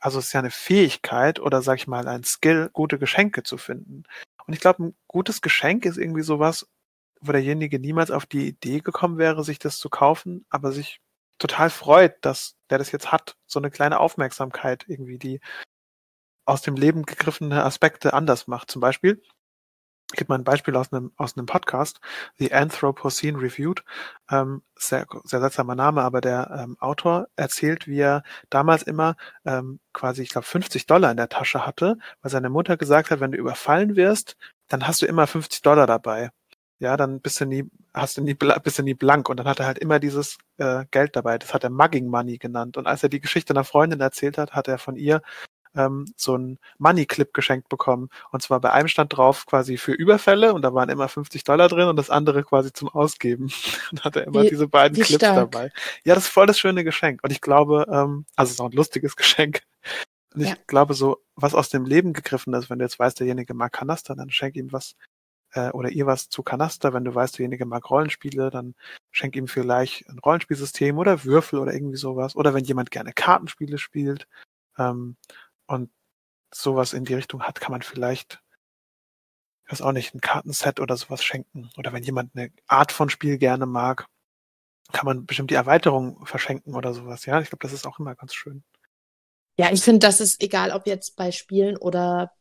also 0.00 0.18
es 0.18 0.26
ist 0.26 0.32
ja 0.32 0.40
eine 0.40 0.50
Fähigkeit 0.50 1.40
oder 1.40 1.62
sag 1.62 1.76
ich 1.78 1.86
mal 1.86 2.08
ein 2.08 2.24
Skill, 2.24 2.70
gute 2.72 2.98
Geschenke 2.98 3.42
zu 3.42 3.56
finden. 3.56 4.04
Und 4.46 4.54
ich 4.54 4.60
glaube, 4.60 4.84
ein 4.84 4.96
gutes 5.06 5.42
Geschenk 5.42 5.84
ist 5.84 5.96
irgendwie 5.96 6.22
sowas, 6.22 6.68
wo 7.20 7.32
derjenige 7.32 7.78
niemals 7.78 8.10
auf 8.10 8.26
die 8.26 8.48
Idee 8.48 8.80
gekommen 8.80 9.18
wäre, 9.18 9.44
sich 9.44 9.58
das 9.58 9.78
zu 9.78 9.88
kaufen, 9.90 10.46
aber 10.48 10.72
sich 10.72 11.00
total 11.38 11.70
freut, 11.70 12.16
dass 12.24 12.56
der 12.70 12.78
das 12.78 12.92
jetzt 12.92 13.12
hat. 13.12 13.36
So 13.46 13.58
eine 13.60 13.70
kleine 13.70 14.00
Aufmerksamkeit 14.00 14.84
irgendwie, 14.88 15.18
die 15.18 15.40
aus 16.46 16.62
dem 16.62 16.74
Leben 16.76 17.04
gegriffene 17.04 17.64
Aspekte 17.64 18.14
anders 18.14 18.46
macht. 18.46 18.70
Zum 18.70 18.80
Beispiel, 18.80 19.22
ich 20.12 20.18
gebe 20.18 20.32
mal 20.32 20.38
ein 20.38 20.44
Beispiel 20.44 20.74
aus 20.76 20.92
einem, 20.92 21.12
aus 21.16 21.36
einem 21.36 21.46
Podcast, 21.46 22.00
The 22.38 22.52
Anthropocene 22.52 23.40
Reviewed. 23.40 23.84
Ähm, 24.30 24.62
sehr, 24.76 25.06
sehr 25.24 25.40
seltsamer 25.40 25.76
Name, 25.76 26.02
aber 26.02 26.20
der 26.20 26.50
ähm, 26.58 26.76
Autor 26.80 27.28
erzählt, 27.36 27.86
wie 27.86 28.00
er 28.00 28.24
damals 28.50 28.82
immer 28.82 29.16
ähm, 29.44 29.78
quasi, 29.92 30.22
ich 30.22 30.30
glaube, 30.30 30.46
50 30.46 30.86
Dollar 30.86 31.10
in 31.12 31.16
der 31.16 31.28
Tasche 31.28 31.64
hatte, 31.66 31.96
weil 32.22 32.30
seine 32.30 32.50
Mutter 32.50 32.76
gesagt 32.76 33.10
hat, 33.10 33.20
wenn 33.20 33.32
du 33.32 33.38
überfallen 33.38 33.94
wirst, 33.96 34.36
dann 34.68 34.86
hast 34.86 35.02
du 35.02 35.06
immer 35.06 35.26
50 35.26 35.62
Dollar 35.62 35.86
dabei. 35.86 36.30
Ja, 36.80 36.96
dann 36.96 37.20
bist 37.20 37.40
du 37.40 37.44
nie, 37.44 37.70
hast 37.94 38.16
du 38.16 38.22
nie, 38.22 38.34
bist 38.34 38.78
du 38.78 38.82
nie 38.82 38.94
blank. 38.94 39.28
Und 39.28 39.36
dann 39.38 39.46
hat 39.46 39.60
er 39.60 39.66
halt 39.66 39.78
immer 39.78 40.00
dieses 40.00 40.38
äh, 40.56 40.86
Geld 40.90 41.14
dabei. 41.14 41.38
Das 41.38 41.52
hat 41.52 41.62
er 41.62 41.70
Mugging 41.70 42.06
Money 42.08 42.38
genannt. 42.38 42.76
Und 42.78 42.86
als 42.86 43.02
er 43.02 43.10
die 43.10 43.20
Geschichte 43.20 43.52
einer 43.52 43.64
Freundin 43.64 44.00
erzählt 44.00 44.38
hat, 44.38 44.52
hat 44.52 44.66
er 44.66 44.78
von 44.78 44.96
ihr 44.96 45.20
ähm, 45.76 46.12
so 46.16 46.36
ein 46.36 46.58
Money 46.78 47.06
Clip 47.06 47.32
geschenkt 47.32 47.68
bekommen. 47.68 48.08
Und 48.32 48.42
zwar 48.42 48.60
bei 48.60 48.72
einem 48.72 48.88
stand 48.88 49.16
drauf 49.16 49.46
quasi 49.46 49.76
für 49.76 49.92
Überfälle 49.92 50.52
und 50.52 50.62
da 50.62 50.74
waren 50.74 50.88
immer 50.88 51.08
50 51.08 51.44
Dollar 51.44 51.68
drin 51.68 51.88
und 51.88 51.96
das 51.96 52.10
andere 52.10 52.42
quasi 52.42 52.72
zum 52.72 52.88
Ausgeben. 52.88 53.50
und 53.92 54.04
hat 54.04 54.16
er 54.16 54.26
immer 54.26 54.42
Wie- 54.42 54.48
diese 54.50 54.68
beiden 54.68 54.96
Clips 54.96 55.14
stark. 55.14 55.50
dabei. 55.52 55.70
Ja, 56.04 56.14
das 56.14 56.24
ist 56.24 56.30
voll 56.30 56.46
das 56.46 56.58
schöne 56.58 56.84
Geschenk. 56.84 57.20
Und 57.22 57.30
ich 57.30 57.40
glaube, 57.40 57.86
ähm, 57.90 58.24
also 58.36 58.48
es 58.50 58.54
ist 58.54 58.60
auch 58.60 58.66
ein 58.70 58.72
lustiges 58.76 59.14
Geschenk. 59.16 59.62
Und 60.34 60.42
ich 60.42 60.48
Ja. 60.50 60.56
glaube, 60.66 60.94
so 60.94 61.22
was 61.36 61.54
aus 61.54 61.68
dem 61.70 61.84
Leben 61.84 62.12
gegriffen 62.12 62.54
ist, 62.54 62.70
wenn 62.70 62.78
du 62.78 62.84
jetzt 62.84 62.98
weißt, 62.98 63.18
derjenige 63.20 63.54
mag 63.54 63.72
Kanaster, 63.72 64.14
dann 64.14 64.30
schenk 64.30 64.56
ihm 64.56 64.72
was 64.72 64.94
äh, 65.52 65.70
oder 65.70 65.88
ihr 65.90 66.06
was 66.06 66.28
zu 66.28 66.42
Kanaster. 66.44 66.92
Wenn 66.92 67.04
du 67.04 67.14
weißt, 67.14 67.38
derjenige 67.38 67.64
mag 67.66 67.88
Rollenspiele, 67.90 68.50
dann 68.50 68.74
schenk 69.10 69.34
ihm 69.36 69.48
vielleicht 69.48 70.08
ein 70.08 70.18
Rollenspielsystem 70.20 70.98
oder 70.98 71.24
Würfel 71.24 71.58
oder 71.58 71.72
irgendwie 71.74 71.96
sowas. 71.96 72.36
Oder 72.36 72.54
wenn 72.54 72.64
jemand 72.64 72.90
gerne 72.92 73.12
Kartenspiele 73.12 73.78
spielt 73.78 74.26
ähm, 74.78 75.16
und 75.70 75.90
sowas 76.52 76.92
in 76.92 77.04
die 77.04 77.14
Richtung 77.14 77.42
hat, 77.42 77.60
kann 77.60 77.72
man 77.72 77.82
vielleicht, 77.82 78.42
ich 79.64 79.72
weiß 79.72 79.82
auch 79.82 79.92
nicht, 79.92 80.14
ein 80.14 80.20
Kartenset 80.20 80.80
oder 80.80 80.96
sowas 80.96 81.22
schenken. 81.22 81.70
Oder 81.76 81.92
wenn 81.92 82.02
jemand 82.02 82.34
eine 82.34 82.50
Art 82.66 82.92
von 82.92 83.08
Spiel 83.08 83.38
gerne 83.38 83.66
mag, 83.66 84.06
kann 84.92 85.06
man 85.06 85.26
bestimmt 85.26 85.50
die 85.50 85.56
Erweiterung 85.56 86.26
verschenken 86.26 86.74
oder 86.74 86.92
sowas. 86.92 87.24
Ja, 87.26 87.40
ich 87.40 87.50
glaube, 87.50 87.62
das 87.62 87.72
ist 87.72 87.86
auch 87.86 88.00
immer 88.00 88.14
ganz 88.16 88.34
schön. 88.34 88.64
Ja, 89.56 89.70
ich 89.70 89.82
finde, 89.82 90.00
das 90.00 90.20
ist 90.20 90.42
egal, 90.42 90.72
ob 90.72 90.86
jetzt 90.86 91.16
bei 91.16 91.30
Spielen 91.30 91.76
oder 91.76 92.32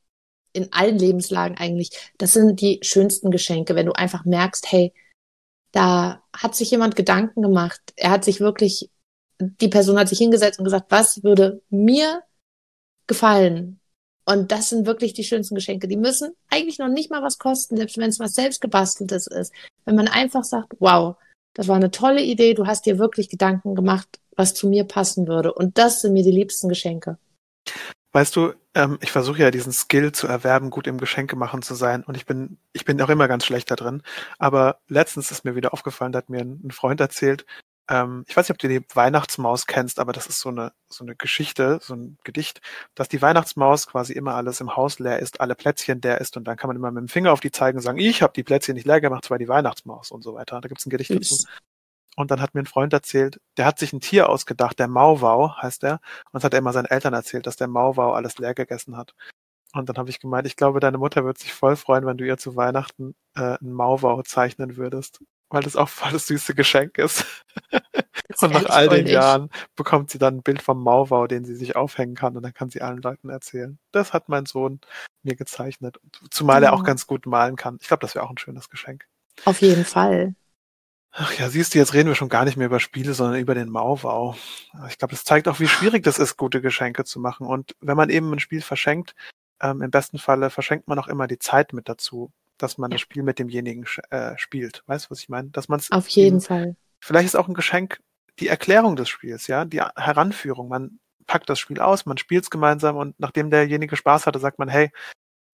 in 0.54 0.74
allen 0.74 0.98
Lebenslagen 0.98 1.58
eigentlich. 1.58 1.92
Das 2.18 2.34
sind 2.34 2.60
die 2.62 2.80
schönsten 2.82 3.30
Geschenke, 3.30 3.76
wenn 3.76 3.86
du 3.86 3.92
einfach 3.92 4.26
merkst, 4.26 4.72
hey, 4.72 4.94
da 5.72 6.24
hat 6.36 6.56
sich 6.56 6.72
jemand 6.72 6.96
Gedanken 6.96 7.44
gemacht. 7.44 7.82
Er 7.96 8.10
hat 8.10 8.24
sich 8.24 8.40
wirklich, 8.40 8.90
die 9.40 9.68
Person 9.68 10.00
hat 10.00 10.10
sich 10.10 10.18
hingesetzt 10.18 10.58
und 10.58 10.66
gesagt, 10.66 10.90
was 10.90 11.22
würde 11.22 11.62
mir 11.70 12.24
gefallen? 13.10 13.82
Und 14.26 14.52
das 14.52 14.70
sind 14.70 14.86
wirklich 14.86 15.14
die 15.14 15.24
schönsten 15.24 15.56
Geschenke. 15.56 15.88
Die 15.88 15.98
müssen 15.98 16.32
eigentlich 16.50 16.78
noch 16.78 16.88
nicht 16.88 17.10
mal 17.10 17.24
was 17.24 17.40
kosten, 17.40 17.76
selbst 17.76 17.98
wenn 17.98 18.10
es 18.10 18.20
was 18.20 18.34
selbstgebasteltes 18.34 19.28
ist. 19.28 19.52
Wenn 19.86 19.96
man 19.96 20.08
einfach 20.08 20.44
sagt, 20.44 20.74
wow, 20.80 21.18
das 21.56 21.68
war 21.68 21.76
eine 21.76 21.92
tolle 21.92 22.22
Idee, 22.22 22.54
du 22.54 22.68
hast 22.68 22.86
dir 22.86 23.00
wirklich 23.00 23.28
Gedanken 23.30 23.76
gemacht, 23.76 24.08
was 24.36 24.54
zu 24.54 24.70
mir 24.70 24.84
passen 24.84 25.28
würde. 25.28 25.52
Und 25.52 25.78
das 25.78 26.02
sind 26.02 26.14
mir 26.14 26.24
die 26.24 26.32
liebsten 26.32 26.70
Geschenke. 26.70 27.18
Weißt 28.12 28.36
du, 28.36 28.54
ähm, 28.76 28.98
ich 29.02 29.12
versuche 29.12 29.40
ja 29.40 29.52
diesen 29.52 29.72
Skill 29.72 30.12
zu 30.12 30.28
erwerben, 30.28 30.70
gut 30.70 30.88
im 30.88 31.00
Geschenke 31.00 31.36
machen 31.36 31.62
zu 31.62 31.74
sein. 31.76 32.04
Und 32.04 32.16
ich 32.16 32.26
bin, 32.26 32.58
ich 32.72 32.86
bin 32.86 33.02
auch 33.02 33.10
immer 33.10 33.28
ganz 33.28 33.46
schlecht 33.46 33.70
da 33.70 33.76
drin. 33.76 34.04
Aber 34.38 34.80
letztens 34.88 35.32
ist 35.32 35.44
mir 35.44 35.56
wieder 35.56 35.74
aufgefallen, 35.74 36.12
da 36.12 36.20
hat 36.20 36.30
mir 36.30 36.42
ein, 36.42 36.62
ein 36.64 36.72
Freund 36.72 37.00
erzählt, 37.00 37.46
ähm, 37.90 38.24
ich 38.28 38.38
weiß 38.38 38.48
nicht, 38.48 38.56
ob 38.56 38.60
du 38.60 38.68
die 38.68 38.86
Weihnachtsmaus 38.94 39.66
kennst, 39.66 40.00
aber 40.00 40.14
das 40.14 40.28
ist 40.28 40.40
so 40.40 40.50
eine, 40.50 40.72
so 40.90 41.04
eine 41.04 41.16
Geschichte, 41.16 41.80
so 41.82 41.96
ein 41.96 42.18
Gedicht, 42.24 42.62
dass 42.96 43.10
die 43.10 43.22
Weihnachtsmaus 43.22 43.88
quasi 43.88 44.14
immer 44.14 44.36
alles 44.36 44.62
im 44.62 44.76
Haus 44.76 45.00
leer 45.00 45.20
ist, 45.20 45.42
alle 45.42 45.56
Plätzchen 45.56 46.00
leer 46.02 46.22
ist 46.22 46.38
und 46.38 46.46
dann 46.46 46.56
kann 46.56 46.68
man 46.70 46.78
immer 46.78 46.92
mit 46.92 47.02
dem 47.02 47.08
Finger 47.10 47.34
auf 47.34 47.40
die 47.40 47.52
zeigen 47.52 47.78
und 47.78 47.84
sagen, 47.84 47.98
ich 47.98 48.22
habe 48.22 48.34
die 48.34 48.44
Plätzchen 48.44 48.76
nicht 48.76 48.86
leer 48.86 49.02
gemacht, 49.02 49.26
es 49.26 49.32
war 49.32 49.40
die 49.40 49.48
Weihnachtsmaus 49.48 50.12
und 50.12 50.24
so 50.24 50.36
weiter. 50.36 50.62
Da 50.62 50.68
gibt's 50.68 50.86
ein 50.86 50.92
Gedicht 50.92 51.12
dazu. 51.12 51.46
Und 52.16 52.32
dann 52.32 52.42
hat 52.42 52.54
mir 52.54 52.62
ein 52.62 52.66
Freund 52.66 52.94
erzählt, 52.94 53.40
der 53.58 53.66
hat 53.66 53.80
sich 53.80 53.94
ein 53.94 54.02
Tier 54.02 54.30
ausgedacht, 54.30 54.78
der 54.80 54.88
Mauwau 54.88 55.56
heißt 55.62 55.84
er. 55.84 55.94
Und 55.94 56.34
das 56.34 56.44
hat 56.44 56.54
er 56.54 56.60
immer 56.60 56.74
seinen 56.74 56.86
Eltern 56.86 57.14
erzählt, 57.14 57.48
dass 57.48 57.56
der 57.56 57.68
Mauwau 57.68 58.14
alles 58.14 58.38
leer 58.38 58.54
gegessen 58.54 58.98
hat. 58.98 59.16
Und 59.74 59.88
dann 59.90 59.98
habe 59.98 60.10
ich 60.10 60.20
gemeint, 60.20 60.48
ich 60.48 60.56
glaube, 60.56 60.80
deine 60.80 60.98
Mutter 60.98 61.24
wird 61.26 61.38
sich 61.38 61.54
voll 61.54 61.76
freuen, 61.76 62.06
wenn 62.06 62.18
du 62.18 62.26
ihr 62.26 62.38
zu 62.38 62.56
Weihnachten 62.56 63.16
äh, 63.36 63.58
einen 63.60 63.74
Mauwau 63.74 64.22
zeichnen 64.24 64.78
würdest. 64.78 65.22
Weil 65.50 65.64
das 65.64 65.76
auch 65.76 65.90
voll 65.90 66.12
das 66.12 66.28
süße 66.28 66.54
Geschenk 66.56 66.98
ist. 66.98 67.26
Ist 68.28 68.44
Und 68.44 68.54
nach 68.54 68.66
all 68.66 68.88
den 68.90 69.00
goldig. 69.00 69.14
Jahren 69.14 69.50
bekommt 69.76 70.12
sie 70.12 70.20
dann 70.20 70.38
ein 70.38 70.44
Bild 70.44 70.62
vom 70.62 70.84
Mauwau, 70.84 71.26
den 71.26 71.46
sie 71.46 71.56
sich 71.56 71.76
aufhängen 71.76 72.16
kann 72.16 72.38
und 72.38 72.44
dann 72.44 72.54
kann 72.54 72.70
sie 72.70 72.82
allen 72.82 73.02
Leuten 73.02 73.30
erzählen. 73.30 73.80
Das 73.92 74.14
hat 74.14 74.30
mein 74.30 74.46
Sohn 74.46 74.80
mir 75.24 75.36
gezeichnet. 75.36 76.00
Zumal 76.30 76.64
er 76.64 76.74
auch 76.74 76.84
ganz 76.84 77.08
gut 77.08 77.26
malen 77.26 77.56
kann. 77.56 77.80
Ich 77.82 77.88
glaube, 77.88 78.02
das 78.02 78.14
wäre 78.14 78.26
auch 78.26 78.30
ein 78.30 78.38
schönes 78.38 78.70
Geschenk. 78.70 79.08
Auf 79.46 79.62
jeden 79.62 79.86
Fall. 79.86 80.36
Ach 81.12 81.34
ja, 81.34 81.50
siehst 81.50 81.74
du, 81.74 81.80
jetzt 81.80 81.94
reden 81.94 82.08
wir 82.08 82.16
schon 82.16 82.30
gar 82.30 82.46
nicht 82.46 82.56
mehr 82.56 82.68
über 82.68 82.80
Spiele, 82.80 83.14
sondern 83.14 83.40
über 83.40 83.56
den 83.56 83.70
Mauwau. 83.70 84.36
Ich 84.90 85.00
glaube, 85.00 85.14
das 85.14 85.24
zeigt 85.24 85.48
auch, 85.48 85.60
wie 85.60 85.68
schwierig 85.68 86.04
das 86.04 86.20
ist, 86.20 86.38
gute 86.38 86.62
Geschenke 86.62 87.04
zu 87.04 87.20
machen. 87.20 87.48
Und 87.48 87.76
wenn 87.82 87.98
man 87.98 88.12
eben 88.12 88.32
ein 88.32 88.40
Spiel 88.40 88.62
verschenkt, 88.62 89.16
ähm, 89.60 89.82
im 89.82 89.92
besten 89.92 90.20
Falle 90.20 90.50
verschenkt 90.52 90.88
man 90.88 91.00
auch 91.00 91.08
immer 91.08 91.28
die 91.28 91.40
Zeit 91.40 91.74
mit 91.74 91.90
dazu, 91.90 92.32
dass 92.60 92.78
man 92.78 92.92
Ja. 92.92 92.96
das 92.96 93.02
Spiel 93.02 93.24
mit 93.24 93.40
demjenigen 93.40 93.86
äh, 94.12 94.38
spielt. 94.38 94.84
Weißt 94.86 95.06
du, 95.08 95.10
was 95.12 95.20
ich 95.20 95.30
meine? 95.30 95.50
Dass 95.50 95.68
man 95.68 95.80
es 95.80 95.92
Auf 95.92 96.08
jeden 96.10 96.42
Fall. 96.42 96.76
vielleicht 97.00 97.26
ist 97.26 97.36
auch 97.36 97.48
ein 97.48 97.54
Geschenk 97.56 98.00
die 98.40 98.48
Erklärung 98.48 98.96
des 98.96 99.10
Spiels, 99.10 99.48
ja, 99.48 99.66
die 99.66 99.82
Heranführung. 99.82 100.70
Man 100.70 101.00
packt 101.26 101.50
das 101.50 101.60
Spiel 101.60 101.80
aus, 101.82 102.06
man 102.06 102.18
spielt 102.18 102.44
es 102.44 102.50
gemeinsam 102.50 102.96
und 102.96 103.20
nachdem 103.20 103.50
derjenige 103.50 103.96
Spaß 103.98 104.26
hatte, 104.28 104.40
sagt 104.40 104.60
man, 104.60 104.70
hey, 104.70 104.92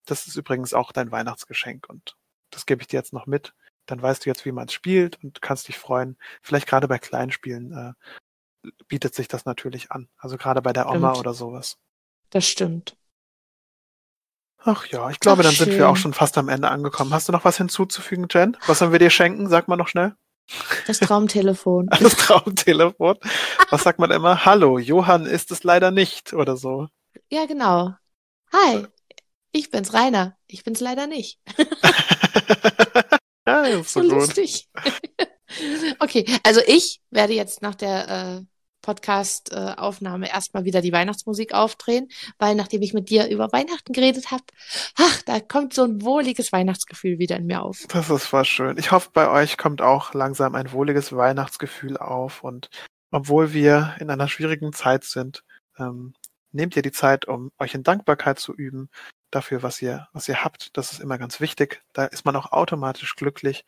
das 0.06 0.28
ist 0.28 0.36
übrigens 0.36 0.74
auch 0.74 0.92
dein 0.92 1.12
Weihnachtsgeschenk 1.12 1.90
und 1.90 2.16
das 2.52 2.66
gebe 2.68 2.82
ich 2.82 2.88
dir 2.88 2.98
jetzt 2.98 3.12
noch 3.14 3.26
mit. 3.26 3.54
Dann 3.88 4.02
weißt 4.02 4.26
du 4.26 4.30
jetzt, 4.30 4.46
wie 4.46 4.52
man 4.52 4.68
es 4.68 4.74
spielt 4.74 5.22
und 5.24 5.42
kannst 5.42 5.68
dich 5.68 5.78
freuen. 5.78 6.18
Vielleicht 6.42 6.68
gerade 6.68 6.88
bei 6.88 6.98
Kleinspielen 7.00 7.72
äh, 8.66 8.70
bietet 8.88 9.14
sich 9.16 9.28
das 9.28 9.46
natürlich 9.46 9.92
an. 9.92 10.08
Also 10.18 10.38
gerade 10.38 10.62
bei 10.62 10.74
der 10.74 10.88
Oma 10.90 11.10
Stimmt. 11.12 11.20
oder 11.20 11.34
sowas. 11.34 11.78
Das 12.30 12.48
stimmt. 12.48 12.98
Ach 14.68 14.86
ja, 14.88 15.10
ich 15.12 15.20
glaube, 15.20 15.42
Ach, 15.42 15.46
dann 15.46 15.56
sind 15.56 15.72
wir 15.74 15.88
auch 15.88 15.96
schön. 15.96 16.02
schon 16.04 16.14
fast 16.14 16.38
am 16.38 16.50
Ende 16.50 16.70
angekommen. 16.70 17.14
Hast 17.14 17.28
du 17.28 17.32
noch 17.32 17.46
was 17.46 17.58
hinzuzufügen, 17.58 18.28
Jen? 18.32 18.58
Was 18.68 18.80
sollen 18.80 18.92
wir 18.92 19.00
dir 19.00 19.10
schenken? 19.12 19.48
Sag 19.48 19.68
mal 19.68 19.76
noch 19.78 19.88
schnell. 19.88 20.16
Das 20.88 21.00
Traumtelefon. 21.00 21.90
Das 22.00 22.16
Traumtelefon. 22.18 23.18
Was 23.70 23.84
sagt 23.84 24.00
man 24.00 24.12
immer? 24.12 24.46
Hallo, 24.46 24.78
Johann 24.80 25.26
ist 25.26 25.52
es 25.52 25.64
leider 25.64 25.92
nicht 25.92 26.34
oder 26.34 26.58
so. 26.58 26.88
ja, 27.30 27.46
genau. 27.46 27.94
Hi, 28.54 28.86
ich 29.52 29.70
bin's 29.72 29.94
Rainer. 29.94 30.36
Ich 30.48 30.64
bin's 30.64 30.80
leider 30.80 31.08
nicht. 31.08 31.40
ja, 33.48 33.64
ist 33.64 33.92
So 33.94 34.02
so 34.02 34.10
gut. 34.10 34.12
lustig. 34.20 34.70
okay, 36.00 36.26
also 36.44 36.62
ich 36.66 37.02
werde 37.12 37.34
jetzt 37.34 37.62
nach 37.62 37.76
der 37.76 38.10
äh, 38.10 38.42
Podcast-Aufnahme 38.86 40.30
erstmal 40.30 40.64
wieder 40.64 40.82
die 40.82 40.92
Weihnachtsmusik 40.92 41.54
aufdrehen, 41.56 42.08
weil 42.38 42.54
nachdem 42.54 42.84
ich 42.84 42.94
mit 42.94 43.10
dir 43.10 43.28
über 43.30 43.52
Weihnachten 43.52 43.94
geredet 43.94 44.30
habe, 44.30 44.44
ach, 44.96 45.24
da 45.24 45.40
kommt 45.40 45.74
so 45.74 45.84
ein 45.84 46.04
wohliges 46.04 46.52
Weihnachtsgefühl 46.52 47.18
wieder 47.18 47.36
in 47.36 47.48
mir 47.48 47.64
auf. 47.64 47.86
Das 47.90 48.12
ist 48.12 48.28
voll 48.28 48.46
schön. 48.46 48.78
Ich 48.78 48.92
hoffe, 48.92 49.10
bei 49.12 49.30
euch 49.30 49.58
kommt 49.58 49.82
auch 49.82 50.14
langsam 50.14 50.54
ein 50.54 50.72
wohliges 50.72 51.12
Weihnachtsgefühl 51.16 51.98
auf. 51.98 52.44
Und 52.44 52.70
obwohl 53.10 53.54
wir 53.54 53.96
in 54.00 54.12
einer 54.12 54.28
schwierigen 54.28 54.72
Zeit 54.72 55.04
sind, 55.04 55.44
ähm, 55.80 56.14
nehmt 56.52 56.76
ihr 56.76 56.84
die 56.84 56.92
Zeit, 56.92 57.28
um 57.28 57.52
euch 57.58 57.74
in 57.74 57.84
Dankbarkeit 57.84 58.38
zu 58.38 58.54
üben 58.54 58.90
dafür, 59.32 59.64
was 59.64 59.82
ihr, 59.82 60.08
was 60.14 60.30
ihr 60.30 60.44
habt. 60.44 60.70
Das 60.78 60.92
ist 60.92 61.02
immer 61.02 61.18
ganz 61.18 61.40
wichtig. 61.40 61.82
Da 61.94 62.06
ist 62.06 62.24
man 62.24 62.36
auch 62.36 62.52
automatisch 62.52 63.16
glücklich. 63.16 63.66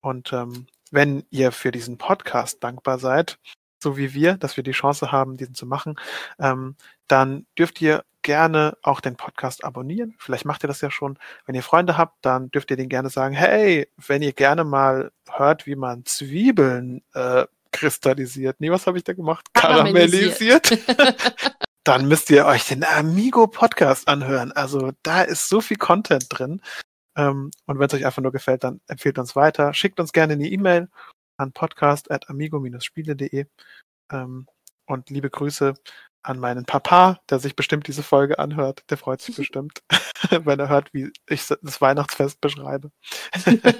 Und 0.00 0.32
ähm, 0.32 0.66
wenn 0.90 1.24
ihr 1.30 1.52
für 1.52 1.70
diesen 1.70 1.98
Podcast 1.98 2.64
dankbar 2.64 2.98
seid, 2.98 3.38
so 3.82 3.96
wie 3.96 4.14
wir, 4.14 4.36
dass 4.36 4.56
wir 4.56 4.64
die 4.64 4.72
Chance 4.72 5.12
haben, 5.12 5.36
diesen 5.36 5.54
zu 5.54 5.66
machen, 5.66 5.96
ähm, 6.38 6.76
dann 7.08 7.46
dürft 7.58 7.80
ihr 7.80 8.04
gerne 8.22 8.76
auch 8.82 9.00
den 9.00 9.16
Podcast 9.16 9.64
abonnieren. 9.64 10.14
Vielleicht 10.18 10.44
macht 10.44 10.64
ihr 10.64 10.68
das 10.68 10.80
ja 10.80 10.90
schon. 10.90 11.18
Wenn 11.46 11.54
ihr 11.54 11.62
Freunde 11.62 11.96
habt, 11.96 12.18
dann 12.22 12.50
dürft 12.50 12.70
ihr 12.70 12.76
denen 12.76 12.88
gerne 12.88 13.10
sagen, 13.10 13.34
hey, 13.34 13.88
wenn 13.96 14.22
ihr 14.22 14.32
gerne 14.32 14.64
mal 14.64 15.10
hört, 15.30 15.66
wie 15.66 15.76
man 15.76 16.04
Zwiebeln 16.04 17.02
äh, 17.14 17.46
kristallisiert. 17.72 18.56
Nee, 18.60 18.70
was 18.70 18.86
habe 18.86 18.98
ich 18.98 19.04
da 19.04 19.12
gemacht? 19.12 19.46
Karamellisiert. 19.54 20.78
Dann 21.84 22.08
müsst 22.08 22.28
ihr 22.30 22.44
euch 22.44 22.68
den 22.68 22.84
Amigo 22.84 23.46
Podcast 23.46 24.06
anhören. 24.06 24.52
Also 24.52 24.92
da 25.02 25.22
ist 25.22 25.48
so 25.48 25.62
viel 25.62 25.78
Content 25.78 26.26
drin. 26.28 26.60
Ähm, 27.16 27.50
und 27.66 27.78
wenn 27.78 27.86
es 27.86 27.94
euch 27.94 28.04
einfach 28.04 28.22
nur 28.22 28.32
gefällt, 28.32 28.64
dann 28.64 28.80
empfehlt 28.86 29.18
uns 29.18 29.34
weiter. 29.34 29.72
Schickt 29.72 29.98
uns 29.98 30.12
gerne 30.12 30.34
eine 30.34 30.46
E-Mail 30.46 30.88
an 31.40 31.52
podcast.amigo-spiele.de. 31.52 33.46
Ähm, 34.12 34.46
und 34.86 35.10
liebe 35.10 35.30
Grüße 35.30 35.74
an 36.22 36.38
meinen 36.38 36.66
Papa, 36.66 37.20
der 37.30 37.38
sich 37.38 37.56
bestimmt 37.56 37.86
diese 37.86 38.02
Folge 38.02 38.38
anhört. 38.38 38.84
Der 38.90 38.98
freut 38.98 39.20
sich 39.22 39.36
bestimmt, 39.36 39.82
wenn 40.30 40.60
er 40.60 40.68
hört, 40.68 40.92
wie 40.92 41.10
ich 41.28 41.46
das 41.46 41.80
Weihnachtsfest 41.80 42.40
beschreibe. 42.40 42.90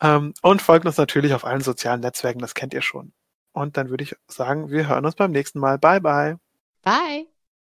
ähm, 0.00 0.34
und 0.42 0.62
folgt 0.62 0.86
uns 0.86 0.96
natürlich 0.96 1.34
auf 1.34 1.44
allen 1.44 1.60
sozialen 1.60 2.00
Netzwerken, 2.00 2.40
das 2.40 2.54
kennt 2.54 2.74
ihr 2.74 2.82
schon. 2.82 3.12
Und 3.52 3.76
dann 3.76 3.90
würde 3.90 4.04
ich 4.04 4.16
sagen, 4.28 4.70
wir 4.70 4.88
hören 4.88 5.04
uns 5.04 5.16
beim 5.16 5.32
nächsten 5.32 5.58
Mal. 5.58 5.78
Bye, 5.78 6.00
bye. 6.00 6.36
Bye. 6.82 7.29